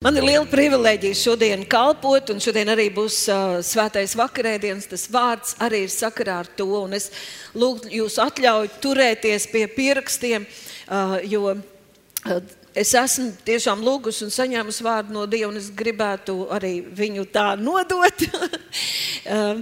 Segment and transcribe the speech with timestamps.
[0.00, 4.86] Man ir liela privilēģija šodien kalpot, un šodien arī būs uh, svētais vakarēdienas.
[4.88, 6.70] Tas vārds arī ir sakarā ar to.
[6.78, 7.10] Un es
[7.52, 10.48] lūgtu jūs atļauju turēties pie pierakstiem,
[10.88, 12.40] uh, jo uh,
[12.72, 17.50] es esmu tiešām lūgusi un saņēmusi vārdu no Dieva, un es gribētu arī viņu tā
[17.60, 18.24] nodot.
[19.36, 19.60] uh,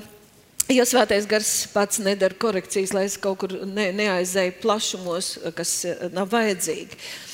[0.68, 5.80] Jo svētais gars pats nedara korekcijas, lai es kaut kur ne, neaizēju plašumos, kas
[6.12, 6.94] nav vajadzīgi.
[6.94, 7.27] Uh,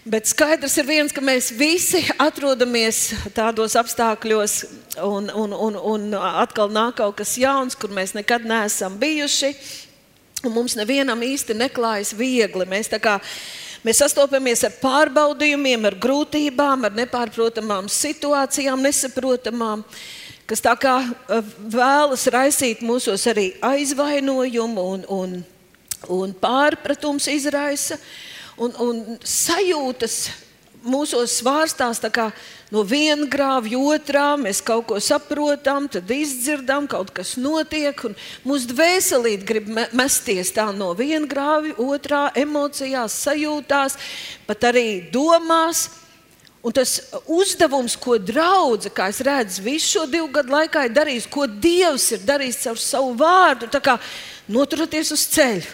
[0.00, 4.54] Bet skaidrs ir viens, ka mēs visi atrodamies tādos apstākļos,
[5.04, 9.50] un, un, un, un atkal nāk kaut kas jauns, kur mēs nekad neesam bijuši.
[10.48, 12.64] Mums nevienam īsti neklājas viegli.
[12.64, 13.18] Mēs, kā,
[13.84, 19.84] mēs sastopamies ar pārbaudījumiem, ar grūtībām, ar nepārprotamām situācijām, nesaprotamām,
[20.48, 21.42] kas tā kā e,
[21.76, 25.38] vēlas raisīt mūsos arī aizvainojumu un, un,
[26.08, 28.00] un pārpratums izraisa
[28.60, 30.20] un, un sajūtas
[30.80, 32.00] mūsos svārstās
[32.72, 34.36] no viena grāva otrā.
[34.40, 37.96] Mēs kaut ko saprotam, tad izdzirdam, kaut kas notiek.
[38.44, 43.98] Mūsu dvēselīte grib mesties tā no viena grāva, otrā emocijās, sajūtās,
[44.46, 45.88] pat arī domās.
[46.60, 51.28] Un tas uzdevums, ko draudzene, kā es redzu, visu šo divu gadu laikā ir darījis,
[51.32, 53.94] ko Dievs ir darījis caur savu vārdu, kā
[54.52, 55.70] noturēties uz ceļa,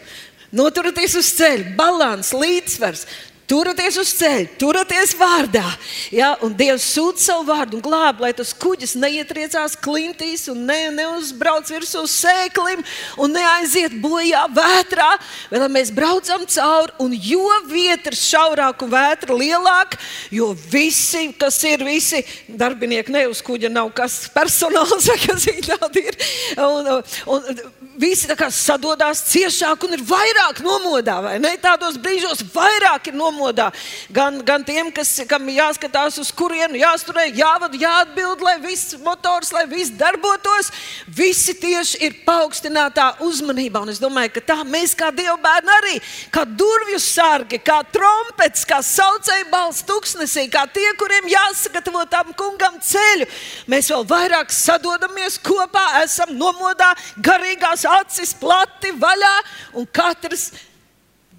[0.56, 3.06] Noturieties uz ceļa, balans, līdzsvars.
[3.46, 5.62] Turieties uz ceļa, turieties vārdā.
[6.10, 6.32] Ja?
[6.42, 11.70] Un Dievs sūta savu vārdu un glāb, lai tas kuģis neietriecās klintīs un ne, neuzbrauc
[11.70, 12.82] virsū sēklim
[13.22, 15.12] un neaiziet bojā vētrā.
[15.52, 20.02] Vēl mēs braucam cauri, un jo vieta ir šaurāka un vētra lielāka,
[20.34, 26.08] jo visi, kas ir visi darbinieki, ne uz kuģa nav kas personāls vai kas tādi
[26.10, 26.18] ir.
[26.66, 26.96] Un,
[27.30, 27.52] un,
[27.96, 31.16] visi sadodas ciešāk un ir vairāk nomodā.
[31.62, 33.70] Tādos brīžos vairāk ir nomodā.
[34.12, 39.66] Gan, gan tiem, kas, kam jāskatās uz kurienu, jāsturē, jāvada, jāatbild, lai viss motors, lai
[39.70, 40.70] viss darbotos.
[41.08, 43.82] Visi tieši ir paaugstinātā uzmanībā.
[43.82, 45.94] Un es domāju, ka tā mēs kā Dieva bērni arī,
[46.34, 52.76] kā durvju sargi, kā trompets, kā saucēju balss tuksnesī, kā tie, kuriem jāsagatavo tam kungam
[52.84, 53.28] ceļu,
[53.70, 56.92] mēs vēl vairāk sadodamies kopā, esam nomodā,
[57.24, 59.34] garīgās acis plati vaļā
[59.80, 60.50] un katrs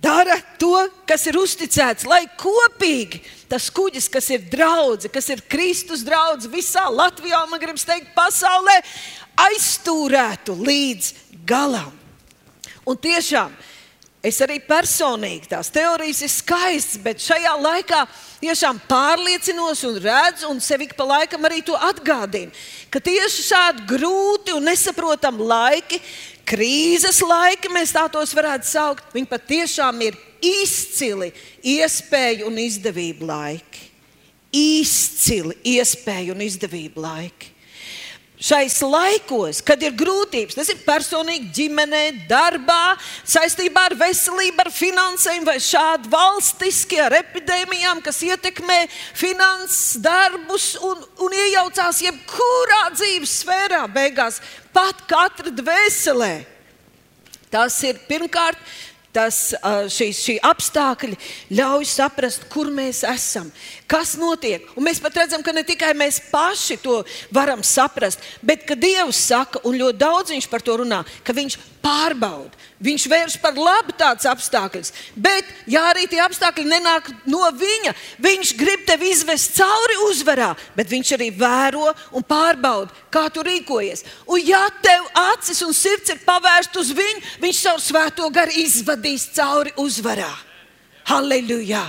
[0.01, 6.03] dara to, kas ir uzticēts, lai kopīgi tas kuģis, kas ir draugs, kas ir Kristus
[6.05, 8.75] draugs visā Latvijā, man gribas teikt, pasaulē,
[9.47, 11.13] aizstūrētu līdz
[11.47, 11.93] galam.
[12.87, 13.51] Un tiešām
[14.27, 18.03] es arī personīgi tās teorijas ir skaistas, bet šajā laikā
[18.41, 22.51] tiešām pārliecinos un redzu, un sevi pa laikam arī to atgādinu,
[22.91, 26.01] ka tieši šādi grūti un nesaprotami laiki,
[26.47, 31.33] krīzes laiki, mēs tā tos varētu saukt, viņi patiešām ir izcili
[31.75, 33.85] iespēju un izdevību laiki.
[34.57, 37.53] Izcili iespēju un izdevību laiki
[38.37, 45.45] šais laikos, kad ir grūtības, tas ir personīgi ģimenē, darbā, saistībā ar veselību, ar finansēm
[45.47, 48.83] vai šādi valstiski ar epidēmijām, kas ietekmē
[49.17, 54.39] finanses, darbus un, un iejaucās jebkurā dzīves sfērā, beigās
[54.77, 56.35] pat katra dvēselē.
[57.49, 58.59] Tas ir pirmkārt
[59.15, 59.37] tas,
[59.93, 61.17] šī, šī apstākļi
[61.57, 63.49] ļauj saprast, kur mēs esam,
[63.87, 64.67] kas notiek.
[64.75, 66.99] Un mēs pat redzam, ka ne tikai mēs paši to
[67.33, 71.57] varam saprast, bet ka Dievs saka, un ļoti daudz viņš par to runā, ka viņš
[71.81, 72.53] pārbauda.
[72.83, 78.53] Viņš vērš par labu tādus apstākļus, bet, ja arī tie apstākļi nenāk no viņa, viņš
[78.59, 84.05] grib tevi izvest cauri uzvarā, bet viņš arī vēro un pārbauda, kā tu rīkojies.
[84.29, 89.31] Un, ja tev acis un sirds ir pavērsta uz viņu, viņš savu svēto garu izvadīs
[89.33, 90.35] cauri uzvarā.
[91.09, 91.87] Halleluja!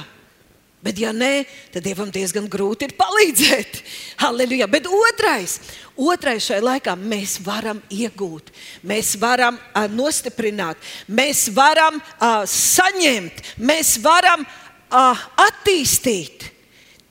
[0.79, 1.43] Bet, ja nē,
[1.75, 3.81] tad Dievam diezgan grūti ir palīdzēt.
[4.21, 4.69] Halleluja!
[4.71, 5.57] Bet otrais,
[5.99, 8.53] otrais šai laikā mēs varam iegūt,
[8.87, 10.79] mēs varam uh, nostiprināt,
[11.11, 16.47] mēs varam uh, saņemt, mēs varam uh, attīstīt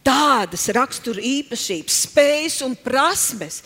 [0.08, 3.60] tādas rakstura īpašības, spējas un prasmes,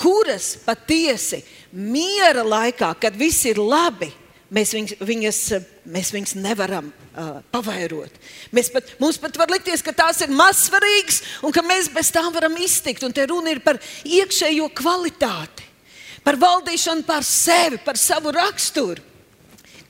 [0.00, 1.42] kuras patiesi
[1.76, 4.08] miera laikā, kad viss ir labi,
[4.48, 5.44] mēs viņas, viņas,
[5.92, 8.14] mēs viņas nevaram uh, pavairot.
[8.54, 12.32] Mēs pat, mums pat var likties, ka tās ir mazsvarīgas un ka mēs bez tām
[12.34, 13.04] varam iztikt.
[13.06, 15.66] Un te runa ir par iekšējo kvalitāti,
[16.24, 19.02] par valdīšanu pār sevi, par savu raksturu,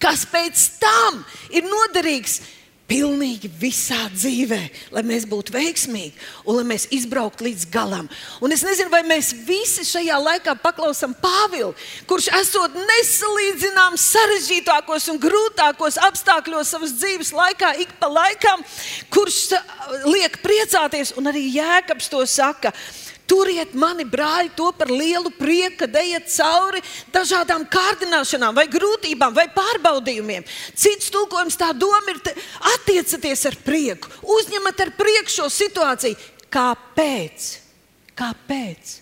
[0.03, 1.23] kas pēc tam
[1.55, 2.41] ir noderīgs
[2.90, 4.61] pilnīgi visā dzīvē,
[4.93, 6.12] lai mēs būtu veiksmīgi
[6.44, 8.08] un lai mēs izbrauktu līdz galam.
[8.44, 11.73] Un es nezinu, vai mēs visi šajā laikā paklausām Pāvilu,
[12.11, 18.64] kurš esot nesalīdzināms sarežģītākos un grūtākos apstākļos savas dzīves laikā, ik pa laikam,
[19.12, 19.55] kurš
[20.08, 22.75] liek priecāties, un arī Jēkabs to saka.
[23.31, 26.83] Turiet mani, brāļi, to par lielu prieku, kad ejat cauri
[27.15, 30.47] dažādām kārdināšanām, vai grūtībām, vai pārbaudījumiem.
[30.75, 32.21] Cits tulkojums tā doma ir,
[32.75, 36.19] attiecieties ar prieku, uzņemat ar prieku šo situāciju.
[36.53, 37.49] Kāpēc?
[38.19, 39.02] Kāpēc?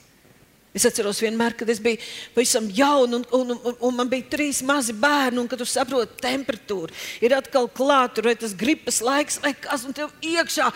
[0.70, 1.99] Es atceros, vienmēr, kad es biju
[2.31, 6.20] pavisam jauna un, un, un, un man bija trīs mazi bērni, un kad tu saproti,
[6.22, 6.94] temperatūra
[7.26, 10.69] ir atkal klāta, vai tas gripas laiks, vai kas un tev iekšā.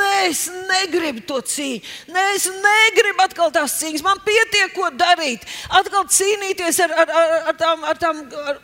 [0.00, 1.78] Nē, es negribu to cīņu.
[2.10, 4.02] Nē, es negribu atkal tās cīņas.
[4.06, 5.46] Man pietiek, ko darīt.
[5.78, 7.86] Atkal cīnīties ar, ar, ar, ar tām.
[7.86, 8.58] Ar tām ar,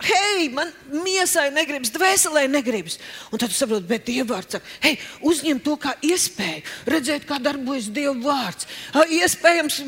[0.00, 0.70] Hei, man
[1.04, 2.96] miesai negribas, dvēselē negribas.
[3.28, 4.94] Un tad tu saproti, bet Dieva vārds saka, hei,
[5.28, 8.68] uzņem to kā iespēju, redzēt, kā darbojas Dieva vārds.
[9.20, 9.82] Iespējams,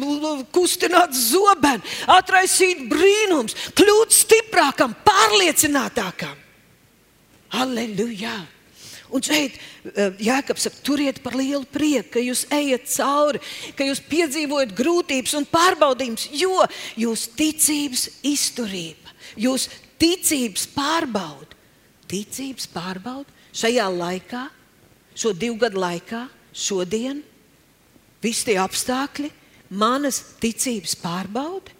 [0.53, 1.81] kustināt zobenu,
[2.13, 6.37] atraisīt brīnums, kļūt stiprākam, pārliecinātākam.
[7.63, 8.37] Aleluja!
[9.13, 9.59] Un šeit
[10.25, 13.43] Jēkabs saka, turiet par lielu prieku, ka jūs ejat cauri,
[13.77, 16.65] ka jūs piedzīvojat grūtības un pārbaudījumus, jo
[17.01, 19.69] jūsu ticības izturība, jūsu
[20.03, 21.59] ticības pārbauda.
[22.11, 24.47] Ticības pārbauda šajā laikā,
[25.17, 27.23] šo divu gadu laikā, šodien,
[28.23, 29.31] visi tie apstākļi,
[29.79, 31.79] manas ticības pārbauda.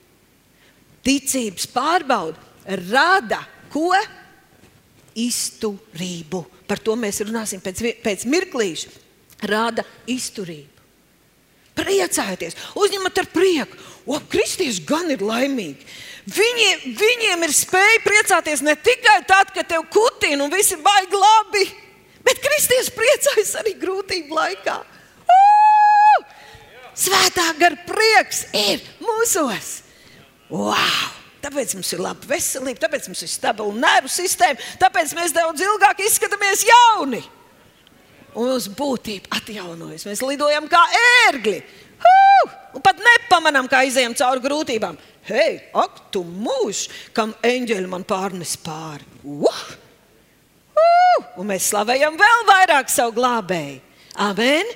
[1.03, 3.43] Ticības pārbauda rada
[3.73, 3.91] ko?
[5.19, 6.41] Izturību.
[6.65, 8.93] Par to mēs runāsim pēc, pēc mirklīša.
[9.51, 10.71] Rada izturību.
[11.77, 13.77] Priecājieties, uzņemat ar prieku.
[14.07, 15.85] O, kristieši gan ir laimīgi.
[16.23, 21.19] Viņi, viņiem ir spēja priecāties ne tikai tad, kad tev kutina un viss ir baigi
[21.19, 21.65] labi,
[22.23, 24.77] bet kristieši priecājas arī grūtību laikā.
[25.27, 26.23] Uh!
[26.95, 29.81] Svētā gara prieks ir mūsos.
[30.53, 31.19] Wow!
[31.43, 36.05] Tāpēc mums ir laba veselība, tāpēc mums ir stabila nervu sistēma, tāpēc mēs daudz ilgāk
[36.07, 37.23] izskatāmies jauni.
[38.39, 40.07] Un mūsu būtība atjaunojas.
[40.09, 40.81] Mēs lidojam kā
[41.27, 41.59] ērgļi.
[42.73, 44.97] Un pat nepamanām, kā izējām cauri grūtībām.
[45.29, 49.07] Hei, ak, tu mūžs, kam eņģeļi man pārnes pāri.
[49.23, 49.61] Uh!
[50.73, 51.27] Uh!
[51.39, 53.79] Un mēs slavējam vēl vairāk savu glābēju.
[54.25, 54.73] Amen!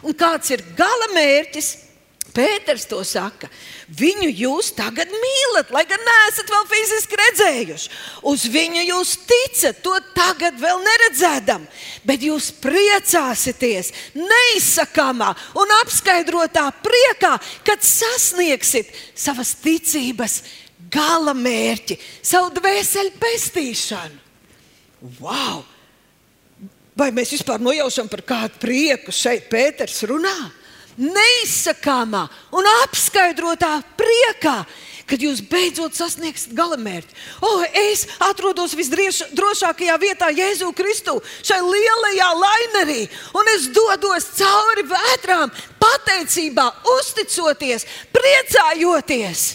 [0.00, 1.70] Un kāds ir gala mērķis?
[2.34, 3.48] Pēters to saka.
[3.98, 7.90] Viņu jūs tagad mīlat, lai gan neesat vēl fiziski redzējuši.
[8.30, 11.66] Uz viņu jūs ticat, to tagad vēl neredzēdam.
[12.06, 17.34] Bet jūs priecāsieties neizsakāmā un apskaidrotā priekā,
[17.66, 20.40] kad sasniegsiet savas ticības
[20.90, 24.26] gala mērķi, savu dvēseli pestīšanu.
[25.18, 25.64] Wow!
[26.98, 30.59] Vai mēs vispār nojaušam par kādu prieku šeit Pēters runā?
[30.98, 32.26] Neizsakāmā
[32.56, 34.64] un apskaidrotā priekā,
[35.10, 37.16] kad jūs beidzot sasniegsiet galamērķi.
[37.42, 43.00] Oh, es atrodos visdrošākajā vietā, Jēzu Kristu, šai lielajā lainerī,
[43.34, 45.50] un es dodos cauri vētrām,
[45.82, 49.48] pateicībā, uzticoties, priecājoties.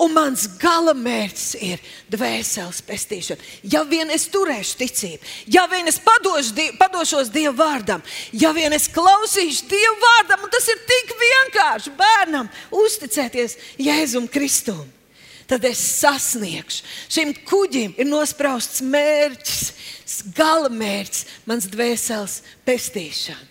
[0.00, 3.44] Un mans gala mērķis ir dvēseles pestīšana.
[3.68, 8.88] Ja vien es turēšu ticību, ja vien es padošu, padošos Dieva vārdam, ja vien es
[8.92, 12.48] klausīšu Dieva vārdam, un tas ir tik vienkārši bērnam
[12.80, 14.86] uzticēties Jēzum Kristum,
[15.50, 16.88] tad es sasniegšu.
[17.12, 19.72] Šim kuģim ir nosprausts mērķis,
[20.32, 23.48] gala mērķis, mans dvēseles pestīšana,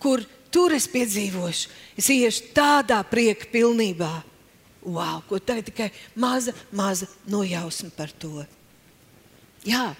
[0.00, 1.80] kur tur es piedzīvošu.
[2.00, 4.31] Es iešu tādā prieka pilnībā
[4.82, 8.42] Wow, ko tā ir tikai maza, maza nojausma par to.
[9.62, 9.92] Jā,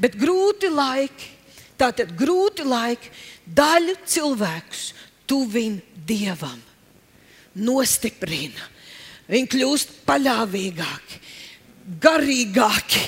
[0.00, 1.28] bet grūti laiki,
[1.76, 3.10] tātad grūti laiki
[3.44, 4.84] daļu cilvēkus
[5.28, 6.56] tuvina dievam,
[7.60, 8.64] nostiprina.
[9.30, 11.20] Viņi kļūst paļāvīgāki,
[12.00, 13.04] garīgāki,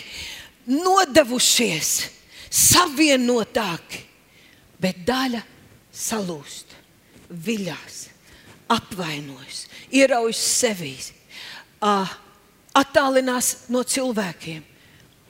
[0.69, 1.95] nodevušies,
[2.53, 4.05] savienotāki,
[4.85, 5.41] bet daļa
[5.97, 6.77] salūst,
[7.33, 7.99] viļās,
[8.77, 9.65] apvainojas,
[9.97, 11.11] ieraujas sevīs
[11.83, 12.13] uh,
[12.79, 14.63] attālinās no cilvēkiem,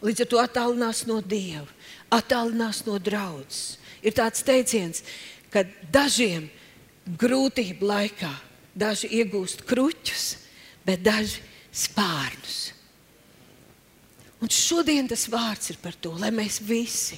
[0.04, 1.66] līdz ar to attālinās no Dieva,
[2.12, 3.78] attālinās no draudzes.
[4.02, 5.02] Ir tāds teiciens,
[5.52, 6.49] ka dažiem
[7.18, 8.30] grūtību laikā
[8.75, 10.26] daži iegūst kruķus,
[10.87, 11.42] bet daži
[11.73, 12.73] spārnus.
[14.42, 17.14] Un šodien tas vārds ir par to, lai mēs visi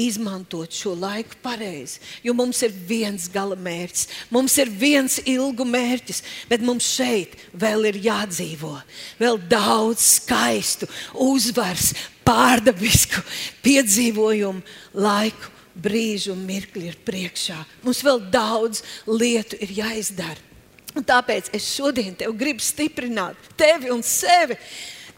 [0.00, 2.00] izmantotu šo laiku pareizi.
[2.24, 7.90] Jo mums ir viens gala mērķis, mums ir viens ilgu mērķis, bet mums šeit vēl
[7.90, 8.72] ir jādzīvo.
[9.20, 11.90] Vēl daudz skaistu, uzvaras,
[12.24, 13.20] pārdabisku
[13.66, 14.64] piedzīvojumu
[14.96, 17.58] laiku, brīžu un mirkli ir priekšā.
[17.84, 20.40] Mums vēl daudz lietu ir jāizdara.
[20.96, 24.58] Un tāpēc es šodien tev gribu stiprināt tevi un sevi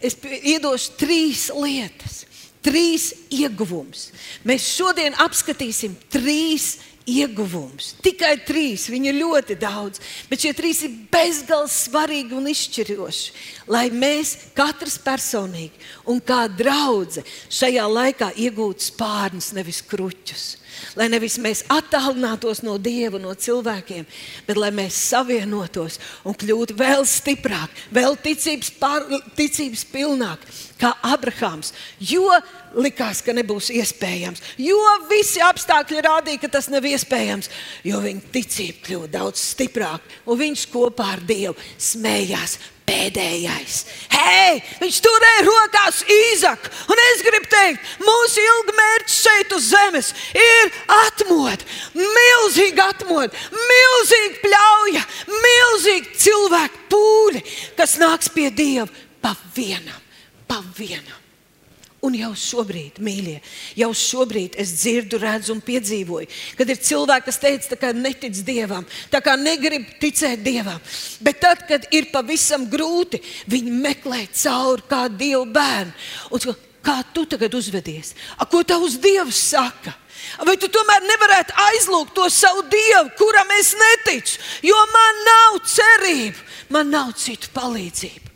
[0.04, 2.25] es iedošu trīs lietas,
[2.64, 4.11] trīs ieguvumus.
[4.46, 7.92] Mēs šodien apskatīsim trīs ieguvums.
[8.04, 13.34] Tikai trīs, viņi ir ļoti daudz, bet šie trīs ir bezgalīgi svarīgi un izšķiroši.
[13.73, 15.73] Lai mēs katrs personīgi
[16.11, 20.46] un kā draudzene šajā laikā iegūtu spārnus, nevis kruķus.
[20.99, 24.07] Lai nevis mēs attālinātos no Dieva, no cilvēkiem,
[24.47, 31.73] bet lai mēs savienotos un kļūtu vēl stiprāki, vēl ticības, pār, ticības pilnāki, kā Abrahāms.
[32.02, 32.28] Jo
[32.75, 34.78] likās, ka nebūs iespējams, jo
[35.11, 37.50] visi apstākļi rādīja, ka tas nav iespējams,
[37.87, 43.79] jo viņa ticība kļuva daudz stiprāka, un viņš kopā ar Dievu smējās pēdējais.
[44.12, 46.71] Hei, viņš turēja rokās īzaku.
[46.93, 55.05] Un es gribu teikt, mūsu ilgmērķis šeit uz zemes ir atmodu, milzīga atmodu, milzīga pļauja,
[55.33, 57.45] milzīga cilvēku pūļi,
[57.81, 58.88] kas nāks pie Dieva
[59.25, 60.00] pa vienam,
[60.49, 61.24] pa vienam.
[62.04, 63.38] Un jau šobrīd, mīļie,
[63.80, 68.84] jau šobrīd es dzirdu, redzu un piedzīvoju, kad ir cilvēki, kas teica, ka netic dievam,
[69.12, 70.82] tā kā negrib ticēt dievam.
[71.25, 75.94] Bet tad, kad ir pavisam grūti, viņi meklē cauri kā dievu bērnu.
[76.37, 78.12] Un, kā tu tagad uzvedies?
[78.37, 79.94] A, ko tavs dievs saka?
[80.44, 86.44] Vai tu tomēr nevarētu aizlūgt to savu dievu, kuram es neticu, jo man nav cerību,
[86.75, 88.32] man nav citu palīdzību.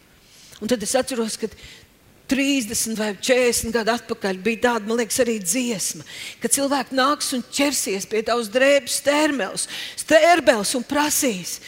[0.58, 1.46] Un tad es atceros, ka
[2.28, 6.04] 30 vai 40 gadu atpakaļ bija tāda, man liekas, arī dziesma,
[6.42, 9.64] ka cilvēki nāks un ķersies pie tavas drēbes stērmels,
[10.04, 11.58] stērbels un prasīs,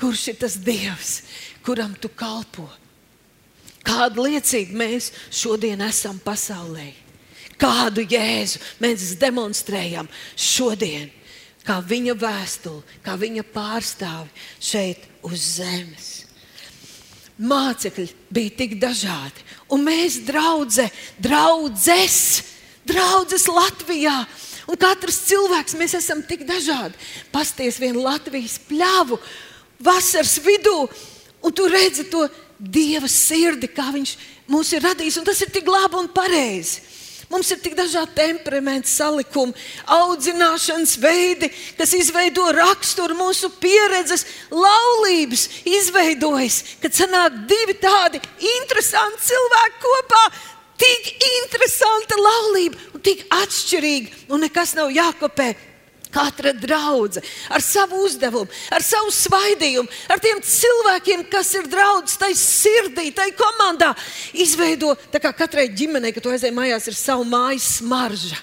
[0.00, 1.14] kurš ir tas Dievs,
[1.64, 2.68] kuram tu kalpo.
[3.86, 6.90] Kādu liecību mēs šodien esam pasaulē?
[7.60, 11.08] Kādu jēzu mēs demonstrējam šodien,
[11.64, 14.28] kā viņa vēstuli, kā viņa pārstāvi
[14.60, 16.19] šeit uz zemes?
[17.40, 19.44] Mācekļi bija tik dažādi.
[19.72, 20.88] Un mēs, draudzē,
[21.22, 22.18] draudzes,
[22.86, 24.16] draudzes Latvijā,
[24.70, 26.98] un katrs cilvēks, mēs esam tik dažādi.
[27.32, 29.18] Pasties vienu Latvijas pļāvu
[29.80, 30.84] vasaras vidū,
[31.40, 32.26] un tu redzi to
[32.60, 34.10] Dieva sirdi, kā viņš
[34.52, 36.82] mūs ir radījis, un tas ir tik labi un pareizi.
[37.30, 39.54] Mums ir tik dažādi temperamenti, salikumi,
[39.86, 41.46] audzināšanas veidi,
[41.78, 48.18] kas izveido raksturu, mūsu pieredzes, laulības izveidojas, kad sanāk divi tādi
[48.56, 50.24] interesanti cilvēki kopā.
[50.80, 55.52] Tik interesanta laulība un tik atšķirīga, un nekas nav jākopē.
[56.10, 62.32] Katra draudzene ar savu uzdevumu, ar savu svaidījumu, ar tiem cilvēkiem, kas ir draugi, tai
[62.38, 63.92] sirdī, tai komandā,
[64.34, 68.38] izveido kā katrai ģimenei, kad tu aizej mājās, ir savu mājas smarža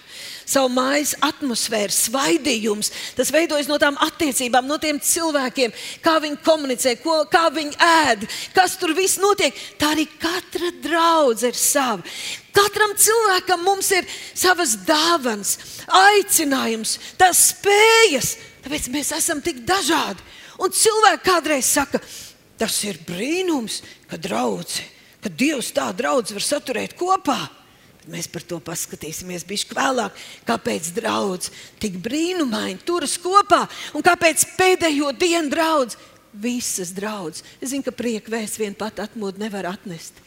[0.47, 2.91] savu mājas atmosfēru, svaidījums.
[3.17, 8.25] Tas veidojas no tām attiecībām, no tiem cilvēkiem, kā viņi komunicē, ko, kā viņi ēd,
[8.55, 9.55] kas tur viss notiek.
[9.79, 12.15] Tā arī katra draudzene ir sava.
[12.57, 15.57] Katram cilvēkam mums ir savas dāvanas,
[15.93, 18.33] aicinājums, tās spējas.
[18.65, 20.23] Tāpēc mēs esam tik dažādi.
[20.63, 22.01] Un cilvēki kādreiz saka,
[22.57, 24.89] tas ir brīnums, ka draudzene,
[25.21, 27.37] ka Dievs tā draudz var saturēt kopā.
[28.07, 30.15] Mēs par to paskatīsimies bišķi vēlāk,
[30.47, 33.65] kāpēc draudz tik brīnumaini turas kopā
[33.97, 35.97] un kāpēc pēdējo dienu draudz
[36.31, 37.43] visas draudzes.
[37.59, 40.21] Es zinu, ka prieka vēsts vien pat atmodu nevar atnest.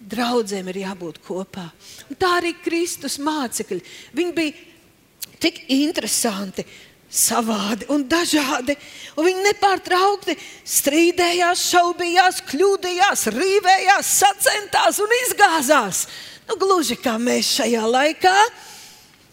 [0.00, 1.68] Draudzēm ir jābūt kopā.
[2.08, 3.82] Un tā arī Kristus mācekļi.
[4.16, 6.64] Viņi bija tik interesanti,
[7.10, 8.76] savādi un dažādi.
[9.18, 16.04] Un viņi nepārtraukti strīdējās, šaubījās, kļūdījās, rīvējās, sacentās un izgāzās.
[16.50, 18.34] Nu, gluži kā mēs šajā laikā.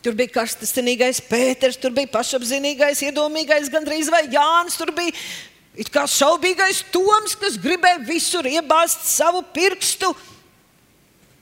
[0.06, 4.76] Tur bija karstasinīgais Pēters, tur bija pašapziņīgais, iedomīgais gandrīz vai Jānis.
[4.78, 5.16] Tur bija
[5.82, 10.12] it kā šaubīgais Toms, kas gribēja visur iebāzt savu pirkstu.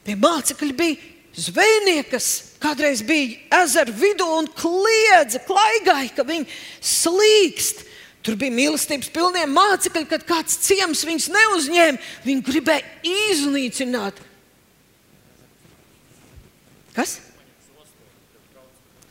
[0.07, 2.29] Pie mācekļi bija zvejnieki, kas
[2.63, 6.47] kādreiz bija ezera vidū un kliedza, klaigāja, ka viņi
[6.79, 7.83] slīkst.
[8.23, 12.07] Tur bija mīlestības pilnie mācekļi, kad kāds ciems viņus neuzņēma.
[12.23, 14.23] Viņi gribēja iznīcināt.
[16.95, 17.19] Kas?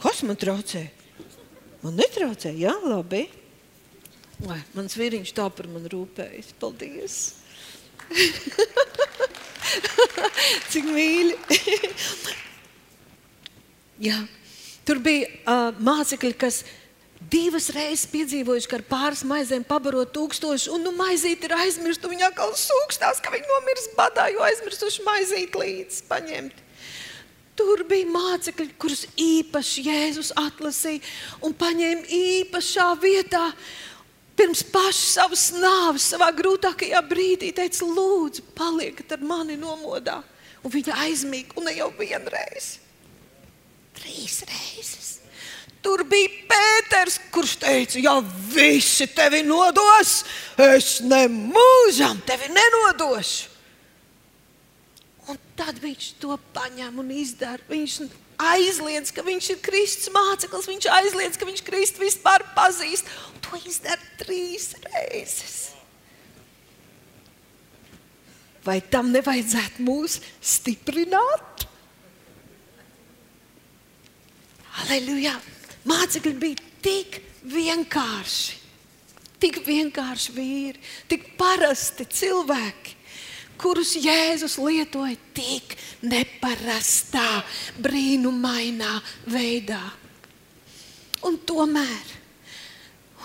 [0.01, 0.87] Kas man traucē?
[1.85, 3.27] Man netraucē, jā, labi.
[4.45, 6.55] Lai, mans vīriņš tā par mani rūpējas.
[6.61, 7.19] Paldies!
[10.73, 11.37] Cik mīļi.
[14.09, 14.19] Jā.
[14.85, 16.65] Tur bija uh, mācekļi, kas
[17.33, 22.11] divas reizes piedzīvojuši, ka ar pāris maizēm pabaro tūkstošu, un nu, maizīt ir aizmirsta.
[22.11, 26.64] Viņa atkal sūkstās, ka viņi nomirs badā, jo aizmirsuši maizīt līdzi paņemt.
[27.55, 31.03] Tur bija mācekļi, kurus īpaši Jēzus atlasīja
[31.47, 33.45] un paņēma īpašā vietā
[34.35, 40.19] pirms pašas savas nāves, savā grūtākajā brīdī teica, lūdzu, palieciet ar mani nomodā.
[40.65, 42.79] Un viņa aizmīga, un ne jau vienreiz,
[44.01, 45.11] trīs reizes.
[45.85, 48.17] Tur bija Pēters, kurš teica, ja
[48.55, 50.23] visi tevi nodos,
[50.57, 53.54] es nemūžam tevi nenodošu.
[55.31, 57.63] Un tad viņš to paņem un izdara.
[57.71, 58.01] Viņš
[58.45, 63.09] aizliedz, ka viņš ir Kristus māceklis, viņš aizliedz, ka viņš Kristu vispār pazīst.
[63.31, 65.63] Un to izdara trīs reizes.
[68.65, 71.67] Vai tam nevajadzētu mūs stiprināt?
[74.85, 75.37] Aleluja!
[75.85, 78.57] Mācekļi bija tik vienkārši,
[79.41, 82.97] tik vienkārši vīri, tik parasti cilvēki,
[83.61, 87.43] kurus Jēzus lietoja tik neparastā,
[87.83, 88.97] brīnumainā
[89.31, 89.83] veidā.
[91.25, 92.11] Un tomēr,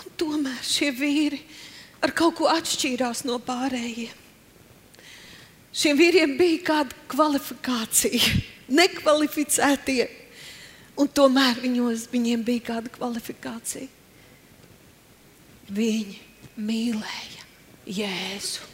[0.00, 1.42] un tomēr šie vīri
[2.00, 4.16] ar kaut ko atšķīrās no pārējiem.
[5.70, 8.40] Šiem vīriem bija kāda kvalifikācija,
[8.80, 10.08] nekvalificētie
[11.00, 13.88] Un tomēr viņos, viņiem bija kāda kvalifikācija.
[15.70, 16.18] Viņi
[16.60, 17.46] mīlēja
[18.00, 18.66] Jēzu,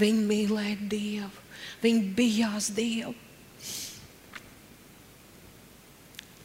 [0.00, 1.44] viņi mīlēja Dievu,
[1.82, 3.14] viņi bijās Dievu.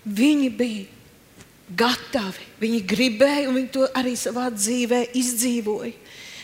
[0.10, 0.86] Viņi bija
[1.78, 5.94] gatavi, viņi gribēja, un viņi to arī savā dzīvē izdzīvoja.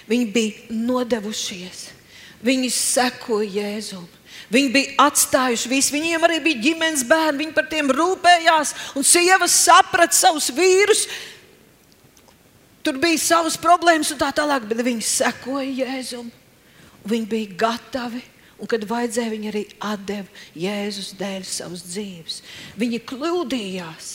[0.05, 1.87] Viņi bija nodevušies,
[2.45, 4.05] viņi sekoja Jēzum.
[4.53, 9.55] Viņi bija atstājuši visu, viņiem arī bija ģimenes bērni, viņi par tiem rūpējās, un sievas
[9.65, 11.07] saprata savus vīrus.
[12.85, 16.29] Tur bija savas problēmas un tā tālāk, bet viņi sekoja Jēzum.
[17.05, 18.21] Viņi bija gatavi,
[18.57, 19.65] un kad vajadzēja, viņi arī
[20.07, 22.39] deva Jēzus dēļ savas dzīves.
[22.81, 24.13] Viņi kļūdījās.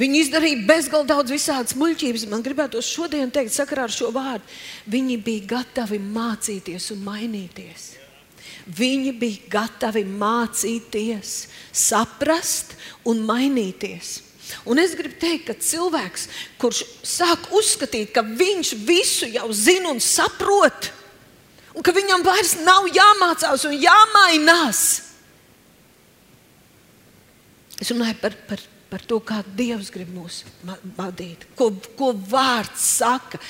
[0.00, 2.24] Viņi izdarīja bezgalīgi daudz visādas muļķības.
[2.30, 4.46] Man gribētu šodien teikt, sakarā ar šo vārdu.
[4.88, 7.90] Viņi bija gatavi mācīties un mainīties.
[8.72, 11.32] Viņi bija gatavi mācīties,
[11.74, 12.76] saprast
[13.08, 14.20] un mainīties.
[14.68, 16.26] Un es gribu teikt, ka cilvēks,
[16.60, 20.90] kurš sāk uzskatīt, ka viņš visu jau zina un saprot,
[21.74, 24.82] un ka viņam vairs nav jāmācās un jāmainās,
[27.80, 30.42] es runāju par, par, par to, kā Dievs grib mūs
[30.98, 33.40] vadīt, ko, ko vārds saka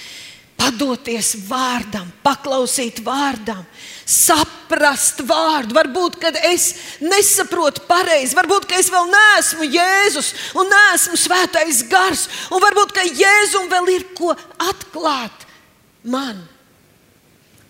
[0.63, 3.65] padoties vārdam, paklausīt vārdam,
[4.07, 5.75] saprast vārdu.
[5.75, 6.69] Varbūt, kad es
[7.03, 13.07] nesaprotu pareizi, varbūt, ka es vēl neesmu Jēzus un neesmu svētais gars, un varbūt, ka
[13.09, 14.37] Jēzum vēl ir ko
[14.71, 15.47] atklāt
[16.07, 16.45] man.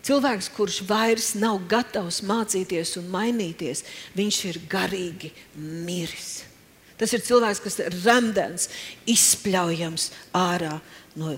[0.03, 3.85] Cilvēks, kurš vairs nav gatavs mācīties un mainīties,
[4.19, 6.43] viņš ir garīgi miris.
[6.99, 8.69] Tas ir cilvēks, kas ir remdens,
[9.11, 10.75] izspļaujams ārā
[11.19, 11.37] no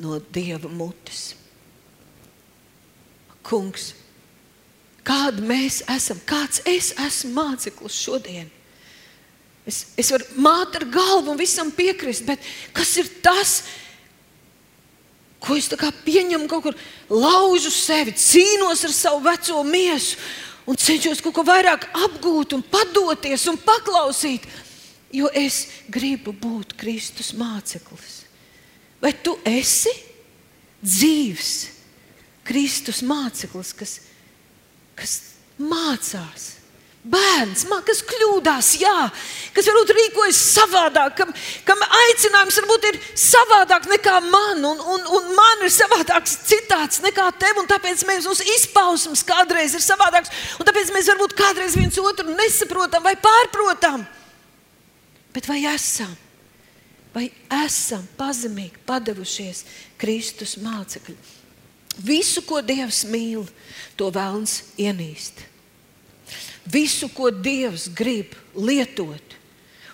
[0.00, 1.34] no Dieva mutes.
[3.44, 3.90] Kungs,
[5.06, 8.48] kāda mēs esam, kāds es esmu māceklis šodien?
[9.68, 12.44] Es, es varu māt ar galvu un visam piekrist, bet
[12.76, 13.60] kas ir tas,
[15.40, 15.68] ko es
[16.04, 16.76] pieņemu kaut kur,
[17.08, 20.18] laužu sevi, cīnos ar savu veco miesu
[20.68, 24.46] un cenšos kaut ko vairāk apgūt, un padoties un paklausīt,
[25.12, 28.20] jo es gribu būt Kristus māceklis.
[29.00, 29.92] Vai tu esi
[30.84, 31.52] dzīves
[32.44, 33.98] Kristus māceklis, kas,
[34.94, 35.18] kas
[35.58, 36.59] mācās?
[37.00, 38.96] Bērns, man, kas kļūdās, jā,
[39.56, 41.30] kas varbūt rīkojas savādāk, kam,
[41.64, 47.30] kam aicinājums varbūt ir savādāk nekā man, un, un, un man ir savādāks, citāds nekā
[47.40, 51.96] tev, un tāpēc mēs, mūsu izpausmes kādreiz ir savādāks, un tāpēc mēs varbūt kādreiz viens
[52.04, 54.04] otru nesaprotam vai pārprotam.
[55.32, 56.12] Bet vai esam?
[57.14, 57.28] vai
[57.64, 59.64] esam pazemīgi padevušies
[60.00, 61.16] Kristus mācekļi.
[62.06, 63.44] Visu, ko Dievs mīl,
[63.98, 65.42] to vēlns ienīst.
[66.70, 69.36] Visu, ko Dievs grib lietot,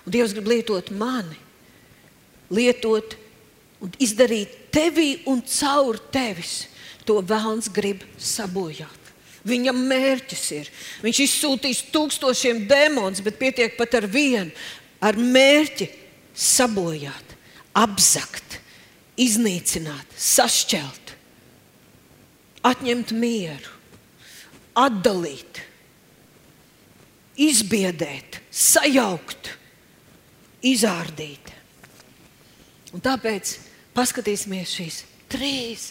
[0.04, 1.38] un Dievs grib lietot mani,
[2.52, 3.16] lietot
[3.82, 6.66] un izdarīt tevī un caur tevis,
[7.06, 9.02] to vēlns grib sabojāt.
[9.46, 10.70] Viņam mērķis ir.
[11.04, 14.50] Viņš izsūtīs tūkstošiem demonus, bet pietiek pat ar vienu,
[14.98, 15.86] ar mērķi
[16.34, 17.36] sabojāt,
[17.78, 18.58] apzakt,
[19.16, 21.14] iznīcināt, sašķelt,
[22.66, 23.70] atņemt mieru,
[24.76, 25.62] atdalīt,
[27.40, 29.52] izbiedēt, sajaukt,
[30.66, 31.52] izārdīt.
[32.96, 33.56] Un tāpēc
[33.96, 35.90] paskatīsimies šīs trīs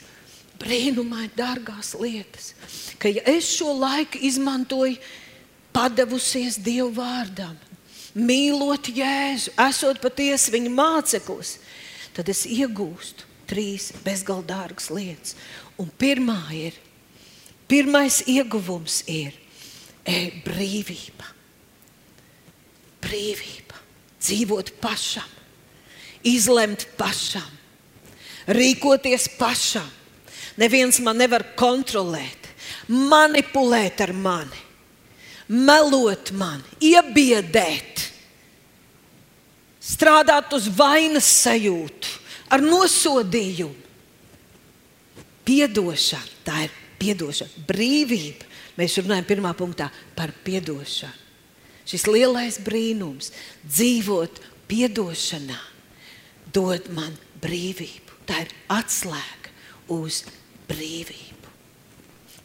[0.61, 2.53] brīnumaini dārgās lietas,
[2.97, 4.97] ka ja es šo laiku izmantoju,
[5.75, 7.55] padevusies Dieva vārdam,
[8.15, 11.57] mīlot Jēzu, esot patiesi viņa māceklis,
[12.15, 15.35] tad es iegūstu trīs bezgaldārgas lietas.
[15.77, 16.77] Un pirmā ir,
[17.67, 19.35] pirmais ieguvums ir
[20.07, 21.34] e, brīvība.
[23.05, 23.65] Brīvība.
[24.25, 25.29] dzīvot pašam,
[26.25, 27.47] izlemt pašam,
[28.47, 29.87] rīkoties pašam.
[30.55, 32.47] Neviens man nevar kontrolēt,
[32.87, 34.61] manipulēt ar mani,
[35.51, 38.05] melot man, iebiedēt,
[39.83, 42.13] strādāt uz vainas sajūtu,
[42.55, 43.83] ar nosodījumu.
[45.45, 48.47] Piedošana, tā ir piedošana, brīvība.
[48.79, 51.24] Mēs runājam pirmā punktā par piedošanu.
[51.85, 53.31] Šis lielais brīnums,
[53.65, 55.59] dzīvot piedošanā,
[56.53, 58.17] dod man brīvību.
[58.25, 59.53] Tā ir atslēga
[59.93, 60.23] uz
[60.69, 61.33] brīvību.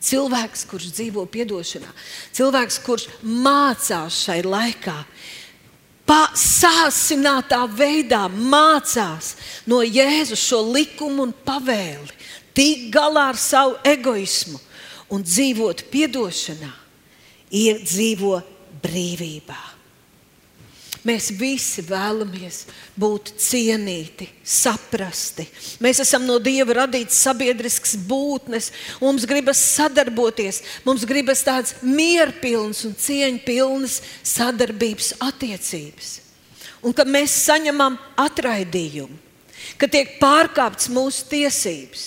[0.01, 1.89] Cilvēks, kurš dzīvo piedošanā,
[2.37, 4.97] cilvēks, kurš mācās šai laikā,
[6.11, 9.35] sāsinātā veidā mācās
[9.67, 12.11] no Jēzus šo likumu un pavēli,
[12.55, 14.59] tikt galā ar savu egoismu
[15.11, 16.71] un dzīvot piedošanā,
[17.51, 18.41] iedzīvo
[18.83, 19.61] brīvībā.
[21.07, 22.67] Mēs visi vēlamies
[23.01, 25.47] būt cienīti, saprasti.
[25.81, 28.69] Mēs esam no Dieva radīts sabiedrisks būtnes,
[29.01, 33.97] mums gribas sadarboties, mums gribas tādas mierpilnas un cieņpilnas
[34.35, 36.13] sadarbības attiecības.
[36.85, 39.17] Un kad mēs saņemam atraidījumu,
[39.81, 42.07] kad tiek pārkāptas mūsu tiesības,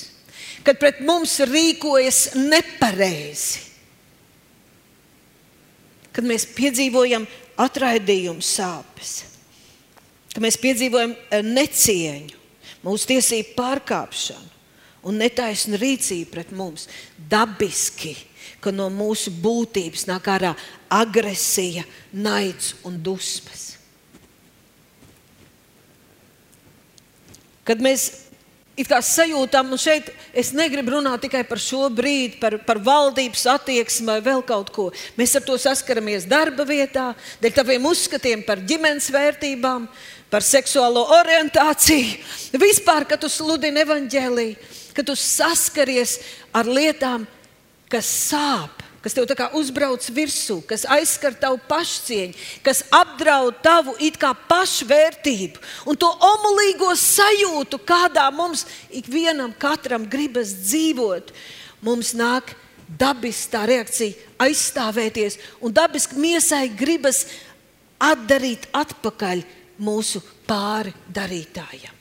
[0.66, 3.73] kad pret mums rīkojas nepareizi,
[6.14, 7.26] kad mēs piedzīvojam
[7.60, 9.24] atraidījumu sāpes,
[10.34, 12.42] kad mēs piedzīvojam eh, necieņu,
[12.84, 14.52] mūsu tiesību pārkāpšanu
[15.10, 16.88] un netaisnu rīcību pret mums,
[17.30, 18.16] dabiski,
[18.64, 20.54] ka no mūsu būtības nāk ārā
[20.92, 21.84] agresija,
[22.16, 23.74] naids un dusmas.
[27.64, 28.23] Kad mēs
[28.78, 33.46] it kā sajūtām, un šeit es negribu runāt tikai par šo brīdi, par, par valdības
[33.54, 34.90] attieksmi vai vēl kaut ko.
[35.20, 37.12] Mēs ar to saskaramies darba vietā,
[37.44, 39.88] dēļ taviem uzskatiem par ģimenes vērtībām,
[40.34, 42.18] par seksuālo orientāciju.
[42.62, 46.18] Vispār, kad tu sludini evaņģēlīju, kad tu saskaries
[46.54, 47.28] ar lietām,
[47.94, 49.28] kas sāp kas tev
[49.60, 55.60] uzbrauc virsū, kas aizskar tavu pašcieņu, kas apdraud tavu it kā pašvērtību
[55.92, 61.34] un to omulīgo sajūtu, kādā mums ikvienam katram gribas dzīvot.
[61.84, 62.56] Mums nāk
[62.88, 67.26] dabiski tā reakcija aizstāvēties, un dabiski miesai gribas
[68.00, 69.44] atdarīt atpakaļ
[69.84, 71.92] mūsu pāri darītājam.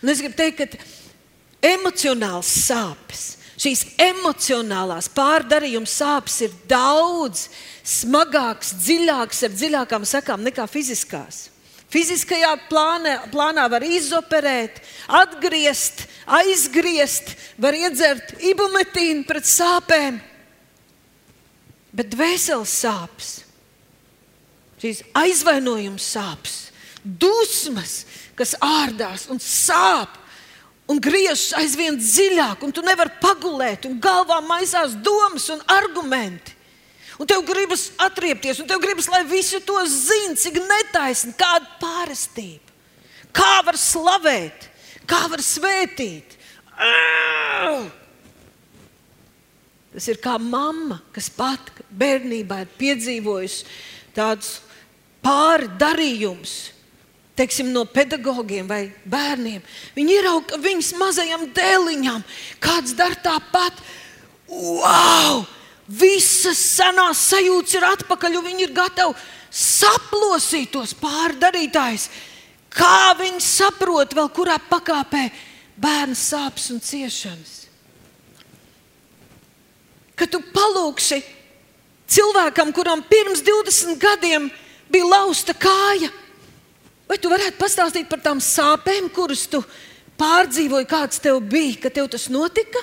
[0.00, 7.44] Un es gribu teikt, ka emocionāls sāpes Šīs emocionālās pārdarījuma sāpes ir daudz
[7.86, 11.44] smagākas, dziļākas, ar dziļākām sekām nekā fiziskās.
[11.92, 14.80] Fiziskajā plānā, plānā var izoperēt,
[15.12, 16.06] atgriezt,
[16.40, 20.18] aizgriezt, var iedzert ibumetīnu pret sāpēm.
[21.92, 23.30] Bet dvēseles sāpes,
[24.80, 26.56] šīs aizvainojuma sāpes,
[27.04, 28.00] dusmas,
[28.34, 30.16] kas ārdās un sāp,
[30.92, 36.58] un griežas aizvien dziļāk, un tu nevari pagulēt, un galvā maisās domas un argumenti.
[37.20, 42.72] Un tev gribas atriepties, un tev gribas, lai visi to zinātu, cik netaisni, kāda pārestība.
[43.32, 44.66] Kā var slavēt,
[45.08, 46.36] kā var svētīt.
[49.92, 53.66] Tas ir kā mamma, kas pat bērnībā ir piedzīvojusi
[54.16, 54.56] tādus
[55.22, 56.71] pāri darījumus,
[57.42, 59.62] teiksim, no pedagogiem vai bērniem.
[59.96, 62.22] Viņi ierauga viņas mazajām dēliņām,
[62.62, 63.82] kāds dara tāpat.
[64.46, 65.42] Wow!
[65.92, 69.18] Visas senās sajūtas ir atpakaļ, un viņi ir gatavi
[69.52, 72.06] saplosīt tos pārdarītājus.
[72.72, 75.26] Kā viņi saprot, vēl kurā pakāpē
[75.82, 77.58] bērnu sāpes un ciešanas?
[80.16, 81.18] Kad tu palūksi
[82.12, 84.48] cilvēkam, kuram pirms 20 gadiem
[84.92, 86.12] bija lausta kāja,
[87.08, 89.62] Vai tu varētu pastāstīt par tām sāpēm, kuras tu
[90.20, 92.80] pārdzīvoji, kāds tev bija, kad tev tas notika?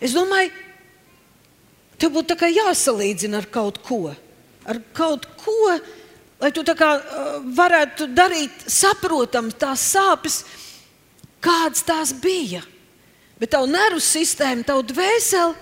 [0.00, 0.50] Es domāju,
[2.00, 4.14] tev būtu jāsalīdzina ar kaut ko.
[4.68, 5.78] Ar kaut ko,
[6.40, 6.90] lai tu kā,
[7.56, 10.42] varētu darīt saprotams tās sāpes,
[11.40, 12.62] kādas tās bija.
[13.40, 15.54] Bet tavu nervu sistēmu, tavu dvēseli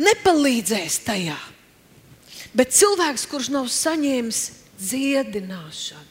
[0.00, 1.36] nepalīdzēs tajā.
[2.54, 4.40] Bet cilvēks, kurš nav saņēmis
[4.78, 6.03] dziedināšanu,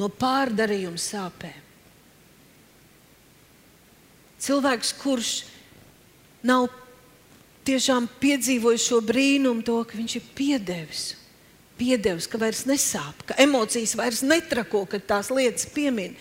[0.00, 1.60] no pārdarījuma sāpēm.
[4.44, 5.34] Cilvēks, kurš
[6.44, 6.66] nav
[7.64, 11.04] tiešām piedzīvojis šo brīnumu, to, ka viņš ir piedevis,
[11.80, 16.18] piedevis, ka vairs nesāp, ka emocijas vairs netrako, kad tās lietas piemin,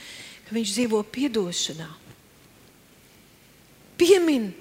[0.47, 1.89] ka viņš dzīvo piedošanā.
[3.99, 4.53] Piemin,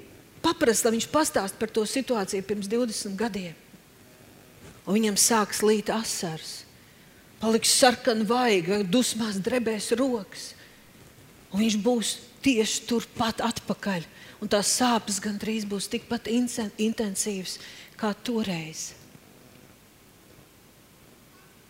[0.42, 3.54] paprast, lai viņš pastāst par to situāciju pirms 20 gadiem.
[4.82, 6.64] Un viņam sāks līt asars
[7.42, 10.52] paliks sarkana vaiga, vai dusmās drebēs rokas.
[11.52, 14.06] Un viņš būs tieši turpat atpakaļ.
[14.42, 17.58] Un tās sāpes gandrīz būs tikpat intensīvas
[17.98, 18.92] kā toreiz.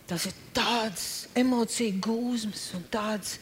[0.09, 1.03] Tas ir tāds
[1.37, 3.37] emociju gūzmas un tāds,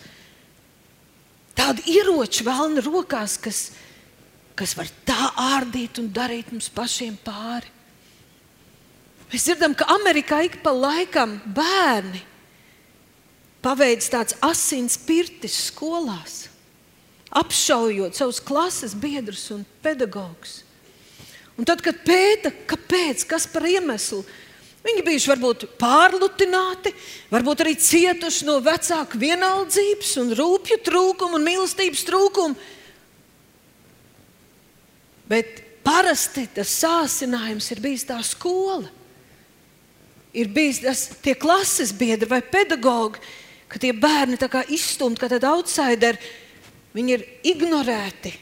[1.58, 3.62] tādi ieroči vēlna rokās, kas,
[4.56, 7.72] kas var tā ārdīt un darīt mums pašiem pāri.
[9.32, 12.26] Mēs dzirdam, ka Amerikā ik pa laikam bērni
[13.64, 16.50] paveic tāds asins pirtis skolās,
[17.32, 20.62] apšaujot savus klases biedrus un pedagogus.
[21.56, 24.24] Un tad, kad pēta, kāpēc, kas par iemeslu,
[24.84, 26.92] viņi bijuši varbūt pārlutināti,
[27.32, 32.72] varbūt arī cietuši no vecāku vienaldzības, un rūpju trūkuma un mīlestības trūkuma.
[35.32, 38.90] Bet parasti tas sācinājums ir bijis tā skola
[40.34, 43.22] ir bijis tas, tie klases biedri vai pedagogi,
[43.72, 46.20] ka tie bērni ir izstumti, ka tādi outsideri,
[46.96, 48.34] viņi ir ignorēti.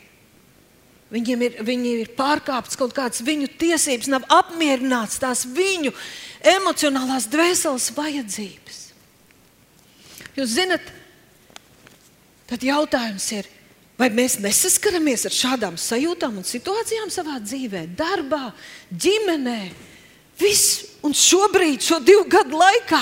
[1.09, 5.89] Viņiem ir, viņi ir pārkāptas kaut kādas viņu tiesības, nav apmierināts tās viņu
[6.45, 8.81] emocionālās dvēseles vajadzības.
[10.37, 10.91] Jūs zinat,
[12.49, 13.49] tad jautājums ir,
[13.97, 18.51] vai mēs nesaskaramies ar šādām sajūtām un situācijām savā dzīvē, darbā,
[18.93, 19.61] ģimenē,
[20.39, 23.01] Viss, un šobrīd, šo divu gadu laikā,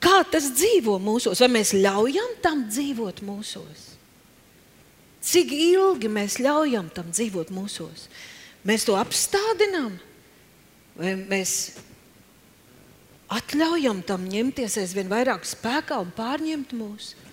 [0.00, 3.86] kā tas dzīvo mūsos, vai mēs ļaujam tam dzīvot mūsos?
[5.20, 8.08] Cik ilgi mēs ļaujam tam dzīvot mūsos?
[8.64, 9.98] Mēs to apstādinām,
[10.96, 11.76] vai mēs
[13.30, 17.28] atļaujam tam ņemties aizvien vairāk spēkā un pārņemt mūsu?